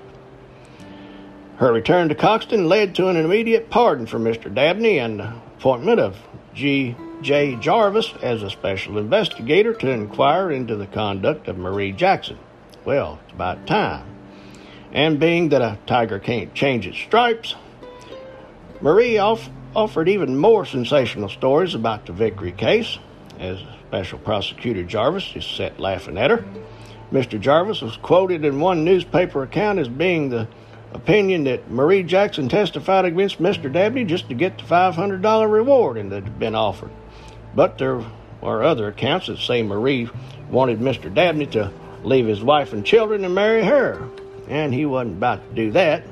Her 1.57 1.73
return 1.73 2.09
to 2.09 2.15
Coxton 2.15 2.69
led 2.69 2.97
to 2.97 3.09
an 3.09 3.17
immediate 3.17 3.71
pardon 3.71 4.07
for 4.07 4.19
Mr. 4.19 4.53
Dabney 4.53 4.99
and 4.99 5.21
the 5.21 5.33
appointment 5.59 6.01
of 6.01 6.17
G. 6.53 6.97
J. 7.23 7.57
Jarvis 7.57 8.13
as 8.23 8.43
a 8.43 8.51
special 8.51 8.99
investigator 8.99 9.73
to 9.73 9.91
inquire 9.91 10.51
into 10.51 10.77
the 10.77 10.87
conduct 10.87 11.49
of 11.49 11.57
Marie 11.57 11.93
Jackson. 11.93 12.39
Well, 12.85 13.19
it's 13.25 13.33
about 13.33 13.67
time. 13.67 14.05
And 14.93 15.19
being 15.19 15.49
that 15.49 15.63
a 15.63 15.79
tiger 15.87 16.19
can't 16.19 16.55
change 16.55 16.87
its 16.87 16.99
stripes, 16.99 17.55
Marie 18.81 19.19
off- 19.19 19.49
offered 19.75 20.09
even 20.09 20.37
more 20.37 20.67
sensational 20.67 21.29
stories 21.29 21.75
about 21.75 22.07
the 22.07 22.13
Vickery 22.13 22.53
case, 22.53 22.99
as 23.41 23.59
Special 23.89 24.19
Prosecutor 24.19 24.83
Jarvis 24.83 25.25
just 25.25 25.57
sat 25.57 25.81
laughing 25.81 26.19
at 26.19 26.31
her. 26.31 26.45
Mr. 27.13 27.41
Jarvis 27.41 27.81
was 27.81 27.97
quoted 27.97 28.45
in 28.45 28.61
one 28.61 28.85
newspaper 28.85 29.43
account 29.43 29.79
as 29.79 29.89
being 29.89 30.29
the 30.29 30.49
opinion 30.93 31.45
that 31.45 31.71
Marie 31.71 32.03
Jackson 32.03 32.49
testified 32.49 33.05
against 33.05 33.41
Mr. 33.41 33.73
Dabney 33.73 34.05
just 34.05 34.29
to 34.29 34.35
get 34.35 34.59
the 34.59 34.65
$500 34.65 35.51
reward 35.51 35.97
that 36.11 36.25
had 36.25 36.39
been 36.39 36.55
offered. 36.55 36.91
But 37.55 37.79
there 37.79 38.03
are 38.43 38.63
other 38.63 38.89
accounts 38.89 39.27
that 39.29 39.39
say 39.39 39.63
Marie 39.63 40.09
wanted 40.51 40.81
Mr. 40.81 41.13
Dabney 41.13 41.47
to 41.47 41.73
leave 42.05 42.27
his 42.27 42.43
wife 42.43 42.73
and 42.73 42.85
children 42.85 43.25
and 43.25 43.35
marry 43.35 43.65
her. 43.65 44.09
And 44.49 44.73
he 44.73 44.87
wasn't 44.87 45.17
about 45.17 45.49
to 45.49 45.55
do 45.55 45.71
that. 45.73 46.05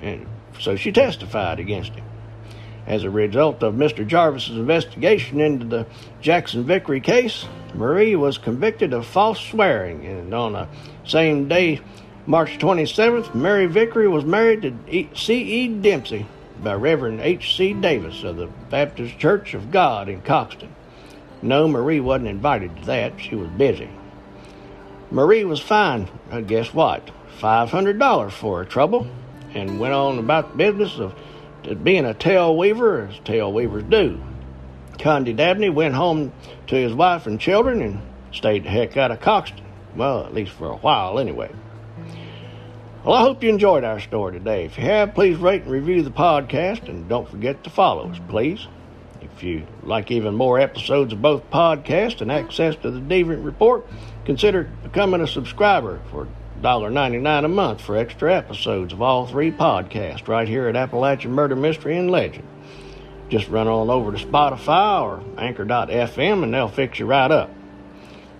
And 0.00 0.26
so 0.60 0.76
she 0.76 0.92
testified 0.92 1.58
against 1.58 1.92
him. 1.92 2.04
As 2.86 3.04
a 3.04 3.10
result 3.10 3.62
of 3.62 3.74
Mr. 3.74 4.06
Jarvis's 4.06 4.56
investigation 4.56 5.40
into 5.40 5.66
the 5.66 5.86
Jackson 6.22 6.64
Vickery 6.64 7.00
case, 7.00 7.44
Marie 7.74 8.16
was 8.16 8.38
convicted 8.38 8.94
of 8.94 9.06
false 9.06 9.40
swearing, 9.40 10.06
and 10.06 10.32
on 10.32 10.54
the 10.54 10.68
same 11.04 11.48
day, 11.48 11.80
March 12.24 12.58
27th, 12.58 13.34
Mary 13.34 13.66
Vickery 13.66 14.08
was 14.08 14.24
married 14.24 14.62
to 14.62 15.08
C.E. 15.14 15.68
Dempsey 15.68 16.26
by 16.62 16.74
Reverend 16.74 17.20
H.C. 17.20 17.74
Davis 17.74 18.22
of 18.22 18.36
the 18.36 18.46
Baptist 18.70 19.18
Church 19.18 19.52
of 19.52 19.70
God 19.70 20.08
in 20.08 20.22
Coxton. 20.22 20.74
No, 21.42 21.68
Marie 21.68 22.00
wasn't 22.00 22.28
invited 22.28 22.74
to 22.76 22.86
that. 22.86 23.20
She 23.20 23.34
was 23.34 23.48
busy. 23.50 23.90
Marie 25.10 25.44
was 25.44 25.60
fined, 25.60 26.10
uh, 26.30 26.40
guess 26.40 26.74
what, 26.74 27.10
$500 27.40 28.30
for 28.30 28.58
her 28.58 28.64
trouble, 28.64 29.06
and 29.54 29.80
went 29.80 29.94
on 29.94 30.18
about 30.18 30.50
the 30.50 30.56
business 30.56 30.98
of 30.98 31.14
being 31.82 32.04
a 32.04 32.14
tale 32.14 32.56
weaver, 32.56 33.08
as 33.08 33.18
tale 33.20 33.52
weavers 33.52 33.84
do. 33.84 34.20
Condy 34.98 35.32
Dabney 35.32 35.70
went 35.70 35.94
home 35.94 36.32
to 36.66 36.74
his 36.74 36.92
wife 36.92 37.26
and 37.26 37.40
children 37.40 37.80
and 37.80 38.00
stayed 38.32 38.64
the 38.64 38.68
heck 38.68 38.96
out 38.96 39.10
of 39.10 39.20
Coxton. 39.20 39.64
Well, 39.96 40.24
at 40.24 40.34
least 40.34 40.52
for 40.52 40.70
a 40.70 40.76
while, 40.76 41.18
anyway. 41.18 41.50
Well, 43.04 43.14
I 43.14 43.20
hope 43.20 43.42
you 43.42 43.48
enjoyed 43.48 43.84
our 43.84 44.00
story 44.00 44.32
today. 44.32 44.66
If 44.66 44.76
you 44.76 44.84
have, 44.84 45.14
please 45.14 45.38
rate 45.38 45.62
and 45.62 45.70
review 45.70 46.02
the 46.02 46.10
podcast 46.10 46.88
and 46.88 47.08
don't 47.08 47.28
forget 47.28 47.64
to 47.64 47.70
follow 47.70 48.10
us, 48.10 48.18
please. 48.28 48.66
If 49.20 49.42
you 49.42 49.66
like 49.82 50.10
even 50.10 50.34
more 50.34 50.58
episodes 50.58 51.12
of 51.12 51.22
both 51.22 51.50
podcasts 51.50 52.20
and 52.20 52.30
access 52.30 52.76
to 52.76 52.90
the 52.90 53.00
Deviant 53.00 53.44
Report, 53.44 53.86
consider 54.24 54.70
becoming 54.82 55.20
a 55.20 55.26
subscriber 55.26 56.00
for 56.10 56.28
$1.99 56.62 57.44
a 57.44 57.48
month 57.48 57.80
for 57.80 57.96
extra 57.96 58.34
episodes 58.34 58.92
of 58.92 59.00
all 59.00 59.26
three 59.26 59.52
podcasts 59.52 60.26
right 60.28 60.48
here 60.48 60.68
at 60.68 60.76
Appalachian 60.76 61.32
Murder 61.32 61.56
Mystery 61.56 61.96
and 61.96 62.10
Legend. 62.10 62.46
Just 63.28 63.48
run 63.48 63.68
on 63.68 63.90
over 63.90 64.10
to 64.10 64.26
Spotify 64.26 65.02
or 65.02 65.22
Anchor.fm 65.38 66.42
and 66.42 66.54
they'll 66.54 66.68
fix 66.68 66.98
you 66.98 67.06
right 67.06 67.30
up. 67.30 67.50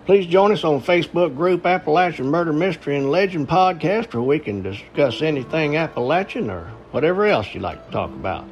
Please 0.07 0.27
join 0.27 0.53
us 0.53 0.65
on 0.65 0.81
Facebook 0.81 1.37
group 1.37 1.67
Appalachian 1.67 2.27
Murder 2.27 2.53
Mystery 2.53 2.97
and 2.97 3.11
Legend 3.11 3.47
Podcast 3.47 4.15
where 4.15 4.23
we 4.23 4.39
can 4.39 4.63
discuss 4.63 5.23
anything 5.23 5.77
Appalachian 5.77 6.51
or 6.51 6.65
whatever 6.93 7.27
else 7.27 7.53
you'd 7.53 7.63
like 7.63 7.85
to 7.87 7.93
talk 7.93 8.11
about. 8.11 8.49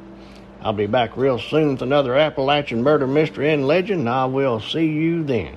I'll 0.67 0.73
be 0.73 0.85
back 0.85 1.15
real 1.15 1.39
soon 1.39 1.69
with 1.69 1.81
another 1.81 2.13
Appalachian 2.13 2.83
Murder 2.83 3.07
Mystery 3.07 3.53
and 3.53 3.65
Legend, 3.65 4.09
I 4.09 4.25
will 4.25 4.59
see 4.59 4.85
you 4.85 5.23
then. 5.23 5.55